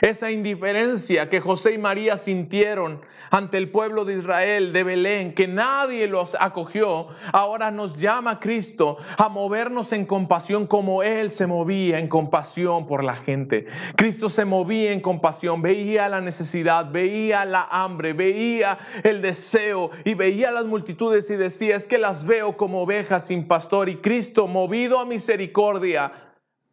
Esa 0.00 0.30
indiferencia 0.30 1.28
que 1.28 1.40
José 1.40 1.72
y 1.72 1.78
María 1.78 2.16
sintieron 2.16 3.00
ante 3.30 3.58
el 3.58 3.70
pueblo 3.70 4.04
de 4.04 4.16
Israel, 4.16 4.72
de 4.72 4.84
Belén, 4.84 5.34
que 5.34 5.48
nadie 5.48 6.06
los 6.06 6.36
acogió, 6.38 7.08
ahora 7.32 7.70
nos 7.72 7.98
llama 7.98 8.38
Cristo 8.38 8.96
a 9.16 9.28
movernos 9.28 9.92
en 9.92 10.06
compasión 10.06 10.66
como 10.68 11.02
Él 11.02 11.30
se 11.30 11.46
movía 11.48 11.98
en 11.98 12.08
compasión 12.08 12.86
por 12.86 13.02
la 13.02 13.16
gente. 13.16 13.66
Cristo 13.96 14.28
se 14.28 14.44
movía 14.44 14.92
en 14.92 15.00
compasión, 15.00 15.62
veía 15.62 16.08
la 16.08 16.20
necesidad, 16.20 16.90
veía 16.90 17.44
la 17.44 17.66
hambre, 17.68 18.12
veía 18.12 18.78
el 19.02 19.20
deseo 19.20 19.90
y 20.04 20.14
veía 20.14 20.52
las 20.52 20.66
multitudes 20.66 21.28
y 21.30 21.36
decía, 21.36 21.76
es 21.76 21.86
que 21.86 21.98
las 21.98 22.24
veo 22.24 22.56
como 22.56 22.82
ovejas 22.82 23.26
sin 23.26 23.48
pastor 23.48 23.88
y 23.88 23.96
Cristo, 23.96 24.46
movido 24.46 25.00
a 25.00 25.04
misericordia, 25.04 26.12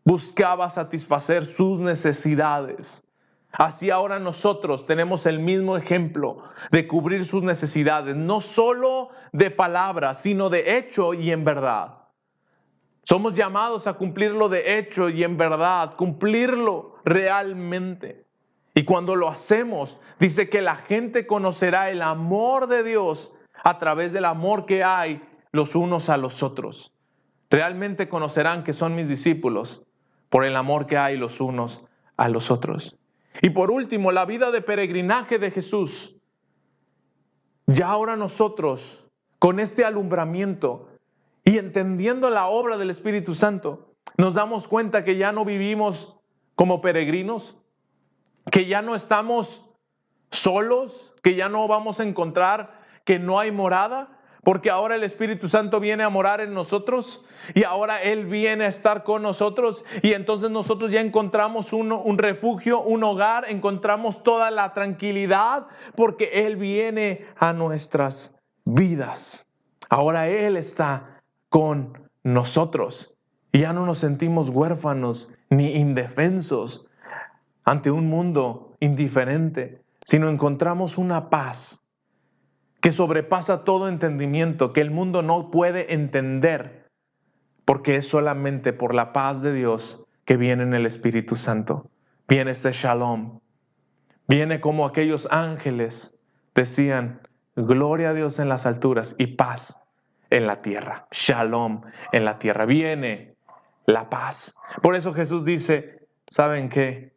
buscaba 0.04 0.70
satisfacer 0.70 1.46
sus 1.46 1.80
necesidades. 1.80 3.05
Así 3.58 3.90
ahora 3.90 4.20
nosotros 4.20 4.86
tenemos 4.86 5.26
el 5.26 5.40
mismo 5.40 5.78
ejemplo 5.78 6.44
de 6.72 6.88
cubrir 6.88 7.24
sus 7.24 7.42
necesidades, 7.42 8.16
no 8.16 8.42
solo 8.42 9.10
de 9.32 9.50
palabras, 9.50 10.22
sino 10.22 10.50
de 10.50 10.78
hecho 10.78 11.14
y 11.14 11.32
en 11.32 11.46
verdad. 11.46 12.00
Somos 13.04 13.34
llamados 13.34 13.88
a 13.88 13.94
cumplirlo 13.94 14.50
de 14.50 14.78
hecho 14.78 15.10
y 15.10 15.24
en 15.24 15.38
verdad, 15.38 15.96
cumplirlo 15.96 16.96
realmente. 17.06 18.26
Y 18.74 18.84
cuando 18.84 19.16
lo 19.16 19.30
hacemos, 19.30 20.00
dice 20.20 20.50
que 20.50 20.62
la 20.62 20.76
gente 20.76 21.26
conocerá 21.26 21.90
el 21.92 22.02
amor 22.02 22.68
de 22.68 22.84
Dios 22.84 23.32
a 23.64 23.78
través 23.78 24.12
del 24.12 24.26
amor 24.26 24.66
que 24.66 24.84
hay 24.84 25.22
los 25.54 25.76
unos 25.76 26.10
a 26.10 26.18
los 26.18 26.44
otros. 26.44 26.92
Realmente 27.50 28.10
conocerán 28.10 28.66
que 28.66 28.74
son 28.74 28.96
mis 28.96 29.08
discípulos 29.08 29.84
por 30.30 30.44
el 30.44 30.58
amor 30.58 30.88
que 30.88 30.98
hay 30.98 31.16
los 31.16 31.40
unos 31.40 31.84
a 32.18 32.28
los 32.28 32.52
otros. 32.52 32.98
Y 33.42 33.50
por 33.52 33.72
último, 33.72 34.12
la 34.12 34.26
vida 34.26 34.52
de 34.52 34.62
peregrinaje 34.62 35.40
de 35.40 35.52
Jesús. 35.52 36.16
Ya 37.68 37.88
ahora 37.88 38.16
nosotros, 38.16 39.06
con 39.40 39.60
este 39.60 39.86
alumbramiento 39.86 40.90
y 41.44 41.58
entendiendo 41.58 42.30
la 42.30 42.48
obra 42.48 42.78
del 42.78 42.90
Espíritu 42.90 43.36
Santo, 43.36 43.96
nos 44.18 44.34
damos 44.34 44.68
cuenta 44.68 45.04
que 45.04 45.18
ya 45.18 45.32
no 45.32 45.46
vivimos 45.46 46.16
como 46.56 46.82
peregrinos, 46.82 47.58
que 48.52 48.66
ya 48.66 48.82
no 48.82 48.96
estamos 48.96 49.66
solos, 50.32 51.14
que 51.22 51.36
ya 51.36 51.50
no 51.50 51.68
vamos 51.68 52.00
a 52.00 52.04
encontrar 52.04 52.86
que 53.04 53.20
no 53.20 53.40
hay 53.40 53.52
morada, 53.52 54.15
porque 54.46 54.70
ahora 54.70 54.94
el 54.94 55.04
Espíritu 55.04 55.50
Santo 55.50 55.80
viene 55.80 56.04
a 56.04 56.10
morar 56.10 56.40
en 56.40 56.54
nosotros 56.54 57.24
y 57.56 57.64
ahora 57.64 58.04
Él 58.04 58.28
viene 58.28 58.66
a 58.66 58.68
estar 58.68 59.04
con 59.04 59.24
nosotros 59.24 59.84
y 60.04 60.14
entonces 60.14 60.52
nosotros 60.52 60.92
ya 60.92 61.02
encontramos 61.02 61.74
un, 61.74 62.18
refugio, 62.20 62.80
un 62.80 63.04
hogar, 63.04 63.46
encontramos 63.50 64.22
toda 64.22 64.52
la 64.52 64.72
tranquilidad 64.76 65.66
porque 65.96 66.46
Él 66.46 66.58
viene 66.58 67.26
a 67.38 67.54
nuestras 67.54 68.36
vidas. 68.66 69.48
Ahora 69.90 70.28
Él 70.28 70.58
está 70.58 71.24
con 71.50 72.08
nosotros 72.22 73.16
y 73.52 73.62
ya 73.62 73.74
no 73.74 73.88
nos 73.88 73.98
sentimos 73.98 74.50
huérfanos 74.50 75.28
ni 75.50 75.74
indefensos 75.74 76.86
ante 77.64 77.90
un 77.90 78.10
mundo 78.10 78.76
indiferente, 78.80 79.82
sino 80.06 80.30
encontramos 80.30 81.00
una 81.00 81.32
paz 81.32 81.80
que 82.82 82.92
sobrepasa 82.92 83.64
todo 83.64 83.88
entendimiento, 83.88 84.74
que 84.74 84.82
el 84.82 84.92
mundo 84.92 85.22
no 85.22 85.52
puede 85.52 85.94
entender, 85.94 86.88
porque 87.66 87.96
es 87.96 88.08
solamente 88.08 88.74
por 88.74 88.94
la 88.94 89.14
paz 89.14 89.42
de 89.42 89.54
Dios 89.54 90.06
que 90.26 90.38
viene 90.38 90.64
en 90.64 90.74
el 90.74 90.86
Espíritu 90.86 91.36
Santo. 91.36 91.90
Viene 92.28 92.52
este 92.52 92.72
shalom. 92.72 93.40
Viene 94.28 94.60
como 94.60 94.86
aquellos 94.86 95.28
ángeles 95.32 96.16
decían, 96.56 97.22
gloria 97.56 98.10
a 98.10 98.14
Dios 98.14 98.40
en 98.40 98.50
las 98.50 98.66
alturas 98.66 99.16
y 99.18 99.28
paz 99.28 99.80
en 100.30 100.48
la 100.48 100.62
tierra. 100.62 101.08
Shalom 101.12 101.82
en 102.12 102.26
la 102.26 102.40
tierra. 102.40 102.66
Viene 102.66 103.36
la 103.86 104.10
paz. 104.10 104.56
Por 104.82 104.96
eso 104.96 105.14
Jesús 105.14 105.46
dice, 105.46 106.08
¿saben 106.30 106.70
qué? 106.70 107.14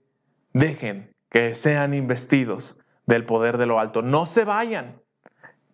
Dejen 0.52 1.12
que 1.30 1.54
sean 1.54 1.94
investidos 1.94 2.78
del 3.06 3.24
poder 3.24 3.58
de 3.58 3.66
lo 3.66 3.80
alto. 3.80 4.02
No 4.02 4.26
se 4.26 4.44
vayan. 4.44 5.00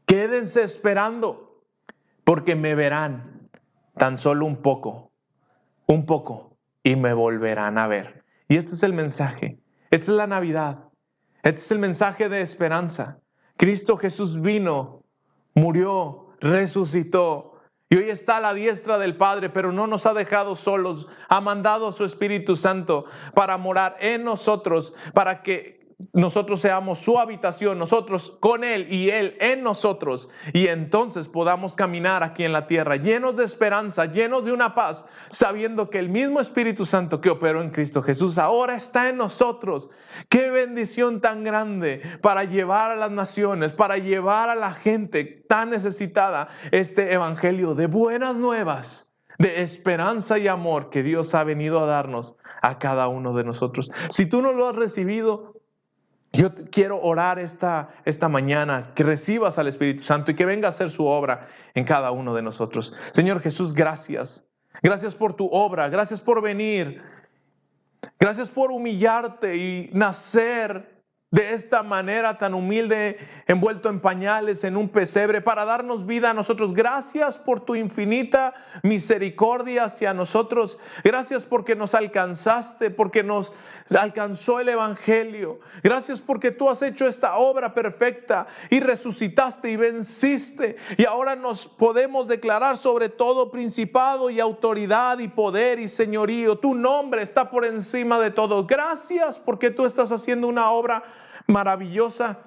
Quédense 0.07 0.62
esperando, 0.62 1.62
porque 2.25 2.57
me 2.57 2.75
verán 2.75 3.49
tan 3.97 4.17
solo 4.17 4.47
un 4.47 4.57
poco, 4.57 5.12
un 5.87 6.07
poco, 6.07 6.57
y 6.83 6.97
me 6.97 7.12
volverán 7.14 7.79
a 7.79 7.87
ver. 7.87 8.25
Y 8.49 8.57
este 8.57 8.73
es 8.73 8.83
el 8.83 8.93
mensaje, 8.93 9.59
esta 9.90 10.12
es 10.12 10.17
la 10.17 10.27
Navidad, 10.27 10.88
este 11.43 11.61
es 11.61 11.71
el 11.71 11.79
mensaje 11.79 12.29
de 12.29 12.43
esperanza. 12.43 13.19
Cristo 13.57 13.97
Jesús 13.97 14.40
vino, 14.40 15.05
murió, 15.55 16.29
resucitó, 16.40 17.55
y 17.90 17.97
hoy 17.97 18.11
está 18.11 18.38
a 18.38 18.40
la 18.40 18.55
diestra 18.55 18.99
del 18.99 19.17
Padre, 19.17 19.51
pero 19.51 19.71
no 19.71 19.87
nos 19.87 20.07
ha 20.07 20.14
dejado 20.14 20.57
solos. 20.57 21.07
Ha 21.29 21.40
mandado 21.40 21.88
a 21.88 21.93
su 21.93 22.05
Espíritu 22.05 22.57
Santo 22.57 23.05
para 23.35 23.57
morar 23.57 23.95
en 24.01 24.25
nosotros, 24.25 24.95
para 25.12 25.43
que 25.43 25.84
nosotros 26.12 26.61
seamos 26.61 26.98
su 26.98 27.18
habitación, 27.18 27.78
nosotros 27.78 28.37
con 28.40 28.64
Él 28.64 28.87
y 28.92 29.11
Él 29.11 29.37
en 29.40 29.62
nosotros, 29.62 30.28
y 30.52 30.68
entonces 30.68 31.28
podamos 31.28 31.76
caminar 31.76 32.22
aquí 32.22 32.44
en 32.44 32.52
la 32.52 32.66
tierra 32.66 32.96
llenos 32.96 33.37
de 33.37 33.44
esperanza, 33.44 34.07
llenos 34.07 34.44
de 34.44 34.52
una 34.52 34.74
paz, 34.74 35.07
sabiendo 35.30 35.90
que 35.90 35.98
el 35.98 36.09
mismo 36.09 36.40
Espíritu 36.40 36.87
Santo 36.87 37.20
que 37.20 37.30
operó 37.30 37.62
en 37.62 37.70
Cristo 37.70 38.02
Jesús 38.02 38.38
ahora 38.38 38.76
está 38.76 39.09
en 39.09 39.16
nosotros. 39.16 39.90
Qué 40.28 40.50
bendición 40.50 41.20
tan 41.20 41.44
grande 41.44 42.02
para 42.22 42.44
llevar 42.44 42.90
a 42.90 42.96
las 42.96 43.11
naciones, 43.11 43.72
para 43.72 43.98
llevar 43.98 44.48
a 44.48 44.54
la 44.54 44.72
gente 44.72 45.24
tan 45.48 45.70
necesitada 45.70 46.48
este 46.72 47.12
Evangelio 47.12 47.74
de 47.74 47.87
buenas 47.87 48.37
nuevas 48.37 49.11
de 49.38 49.62
esperanza 49.62 50.38
y 50.38 50.48
amor 50.48 50.90
que 50.90 51.02
Dios 51.02 51.35
ha 51.35 51.44
venido 51.44 51.80
a 51.80 51.87
darnos 51.87 52.37
a 52.62 52.78
cada 52.78 53.09
uno 53.09 53.35
de 53.35 53.44
nosotros. 53.44 53.90
Si 54.09 54.26
tú 54.26 54.40
no 54.40 54.52
lo 54.52 54.68
has 54.68 54.76
recibido, 54.76 55.54
yo 56.35 56.53
quiero 56.70 57.01
orar 57.01 57.38
esta, 57.38 57.90
esta 58.05 58.29
mañana, 58.29 58.92
que 58.94 59.05
recibas 59.05 59.59
al 59.59 59.68
Espíritu 59.68 60.03
Santo 60.03 60.33
y 60.33 60.35
que 60.35 60.44
venga 60.44 60.68
a 60.68 60.70
hacer 60.70 60.90
su 60.90 61.07
obra 61.07 61.49
en 61.75 61.85
cada 61.85 62.11
uno 62.11 62.35
de 62.35 62.42
nosotros. 62.42 62.92
Señor 63.12 63.40
Jesús, 63.40 63.73
gracias. 63.73 64.44
Gracias 64.83 65.14
por 65.14 65.35
tu 65.35 65.47
obra, 65.47 65.88
gracias 65.88 66.20
por 66.20 66.42
venir. 66.42 67.03
Gracias 68.18 68.51
por 68.51 68.70
humillarte 68.70 69.57
y 69.57 69.90
nacer 69.92 70.93
de 71.35 71.53
esta 71.53 71.83
manera 71.83 72.38
tan 72.38 72.55
humilde, 72.55 73.18
envuelto 73.49 73.88
en 73.88 73.99
pañales, 73.99 74.62
en 74.62 74.77
un 74.77 74.88
pesebre, 74.88 75.40
para 75.40 75.64
darnos 75.64 76.07
vida 76.07 76.31
a 76.31 76.35
nosotros. 76.35 76.73
Gracias 76.73 77.40
por 77.40 77.59
tu 77.59 77.75
infinita 77.75 78.55
misericordia 78.85 79.83
hacia 79.83 80.14
nosotros. 80.14 80.79
Gracias 81.03 81.42
porque 81.42 81.75
nos 81.75 81.97
alcanzaste, 81.97 82.90
porque 82.90 83.25
nos 83.25 83.53
alcanzó 83.99 84.61
el 84.61 84.68
Evangelio. 84.68 85.59
Gracias 85.83 86.20
porque 86.20 86.53
tú 86.53 86.70
has 86.70 86.83
hecho 86.83 87.09
esta 87.09 87.35
obra 87.35 87.75
perfecta 87.75 88.47
y 88.70 88.79
resucitaste 88.79 89.73
y 89.73 89.77
venciste. 89.77 90.77
Y 90.97 91.05
ahora 91.05 91.35
nos 91.35 91.66
podemos 91.66 92.29
declarar 92.29 92.77
sobre 92.77 93.09
todo 93.09 93.51
principado 93.51 94.31
y 94.31 94.38
autoridad 94.38 95.18
y 95.18 95.27
poder 95.27 95.81
y 95.81 95.88
señorío. 95.88 96.59
Tu 96.59 96.77
nombre 96.77 97.23
está 97.25 97.51
por 97.51 97.64
encima 97.64 98.20
de 98.20 98.31
todo. 98.31 98.68
Gracias 98.68 99.37
porque 99.37 99.73
tú 99.73 99.85
estás 99.85 100.12
haciendo 100.12 100.47
una 100.47 100.70
obra 100.70 101.03
maravillosa 101.46 102.40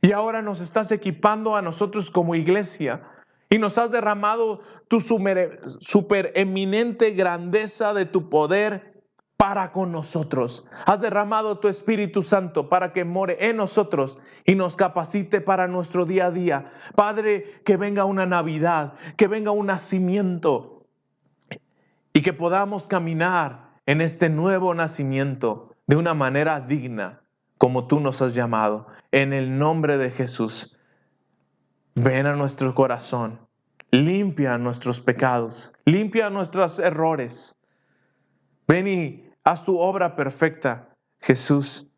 y 0.00 0.12
ahora 0.12 0.42
nos 0.42 0.60
estás 0.60 0.90
equipando 0.92 1.56
a 1.56 1.62
nosotros 1.62 2.10
como 2.10 2.34
iglesia 2.34 3.02
y 3.50 3.58
nos 3.58 3.78
has 3.78 3.90
derramado 3.90 4.60
tu 4.88 5.00
super 5.00 6.32
eminente 6.34 7.12
grandeza 7.12 7.94
de 7.94 8.04
tu 8.04 8.28
poder 8.28 9.02
para 9.36 9.72
con 9.72 9.92
nosotros. 9.92 10.64
Has 10.86 11.00
derramado 11.00 11.58
tu 11.58 11.68
Espíritu 11.68 12.22
Santo 12.22 12.68
para 12.68 12.92
que 12.92 13.04
more 13.04 13.36
en 13.40 13.56
nosotros 13.56 14.18
y 14.44 14.54
nos 14.54 14.76
capacite 14.76 15.40
para 15.40 15.68
nuestro 15.68 16.04
día 16.04 16.26
a 16.26 16.30
día. 16.30 16.64
Padre, 16.94 17.60
que 17.64 17.76
venga 17.76 18.04
una 18.04 18.26
Navidad, 18.26 18.94
que 19.16 19.28
venga 19.28 19.50
un 19.50 19.66
nacimiento 19.66 20.86
y 22.12 22.22
que 22.22 22.32
podamos 22.32 22.88
caminar 22.88 23.80
en 23.86 24.00
este 24.00 24.28
nuevo 24.28 24.74
nacimiento 24.74 25.74
de 25.86 25.96
una 25.96 26.14
manera 26.14 26.60
digna 26.60 27.23
como 27.64 27.86
tú 27.86 27.98
nos 27.98 28.20
has 28.20 28.34
llamado. 28.34 28.88
En 29.10 29.32
el 29.32 29.56
nombre 29.56 29.96
de 29.96 30.10
Jesús, 30.10 30.76
ven 31.94 32.26
a 32.26 32.36
nuestro 32.36 32.74
corazón, 32.74 33.40
limpia 33.90 34.58
nuestros 34.58 35.00
pecados, 35.00 35.72
limpia 35.86 36.28
nuestros 36.28 36.78
errores. 36.78 37.56
Ven 38.68 38.86
y 38.86 39.30
haz 39.44 39.64
tu 39.64 39.78
obra 39.78 40.14
perfecta, 40.14 40.90
Jesús. 41.20 41.88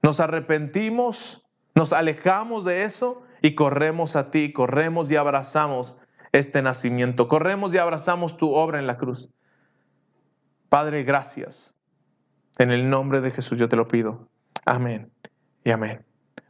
Nos 0.00 0.20
arrepentimos, 0.20 1.44
nos 1.74 1.92
alejamos 1.92 2.64
de 2.64 2.84
eso 2.84 3.24
y 3.42 3.56
corremos 3.56 4.14
a 4.14 4.30
ti, 4.30 4.52
corremos 4.52 5.10
y 5.10 5.16
abrazamos 5.16 5.96
este 6.30 6.62
nacimiento, 6.62 7.26
corremos 7.26 7.74
y 7.74 7.78
abrazamos 7.78 8.36
tu 8.36 8.54
obra 8.54 8.78
en 8.78 8.86
la 8.86 8.96
cruz. 8.96 9.28
Padre, 10.68 11.02
gracias. 11.02 11.74
En 12.60 12.70
el 12.70 12.88
nombre 12.88 13.20
de 13.20 13.32
Jesús 13.32 13.58
yo 13.58 13.68
te 13.68 13.74
lo 13.74 13.88
pido. 13.88 14.28
Amén 14.64 15.15
y 15.66 15.72
amén. 15.72 16.00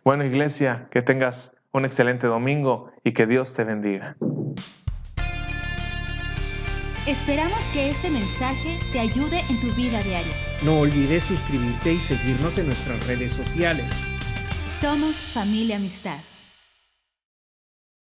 Bueno, 0.05 0.25
iglesia, 0.27 0.89
que 0.91 1.01
tengas 1.01 1.57
un 1.73 1.87
excelente 1.87 2.27
domingo 2.27 2.93
y 3.03 3.13
que 3.13 3.27
Dios 3.27 3.55
te 3.55 3.65
bendiga. 3.65 4.15
Esperamos 7.07 7.65
que 7.73 7.89
este 7.89 8.11
mensaje 8.11 8.79
te 8.93 9.01
ayude 9.01 9.41
en 9.49 9.61
tu 9.61 9.73
vida 9.73 10.03
diaria. 10.03 10.35
No 10.63 10.81
olvides 10.81 11.23
suscribirte 11.23 11.95
y 11.95 12.01
seguirnos 12.01 12.59
en 12.59 12.67
nuestras 12.67 13.07
redes 13.07 13.33
sociales. 13.33 13.91
Somos 14.69 15.17
familia 15.17 15.77
amistad. 15.77 16.19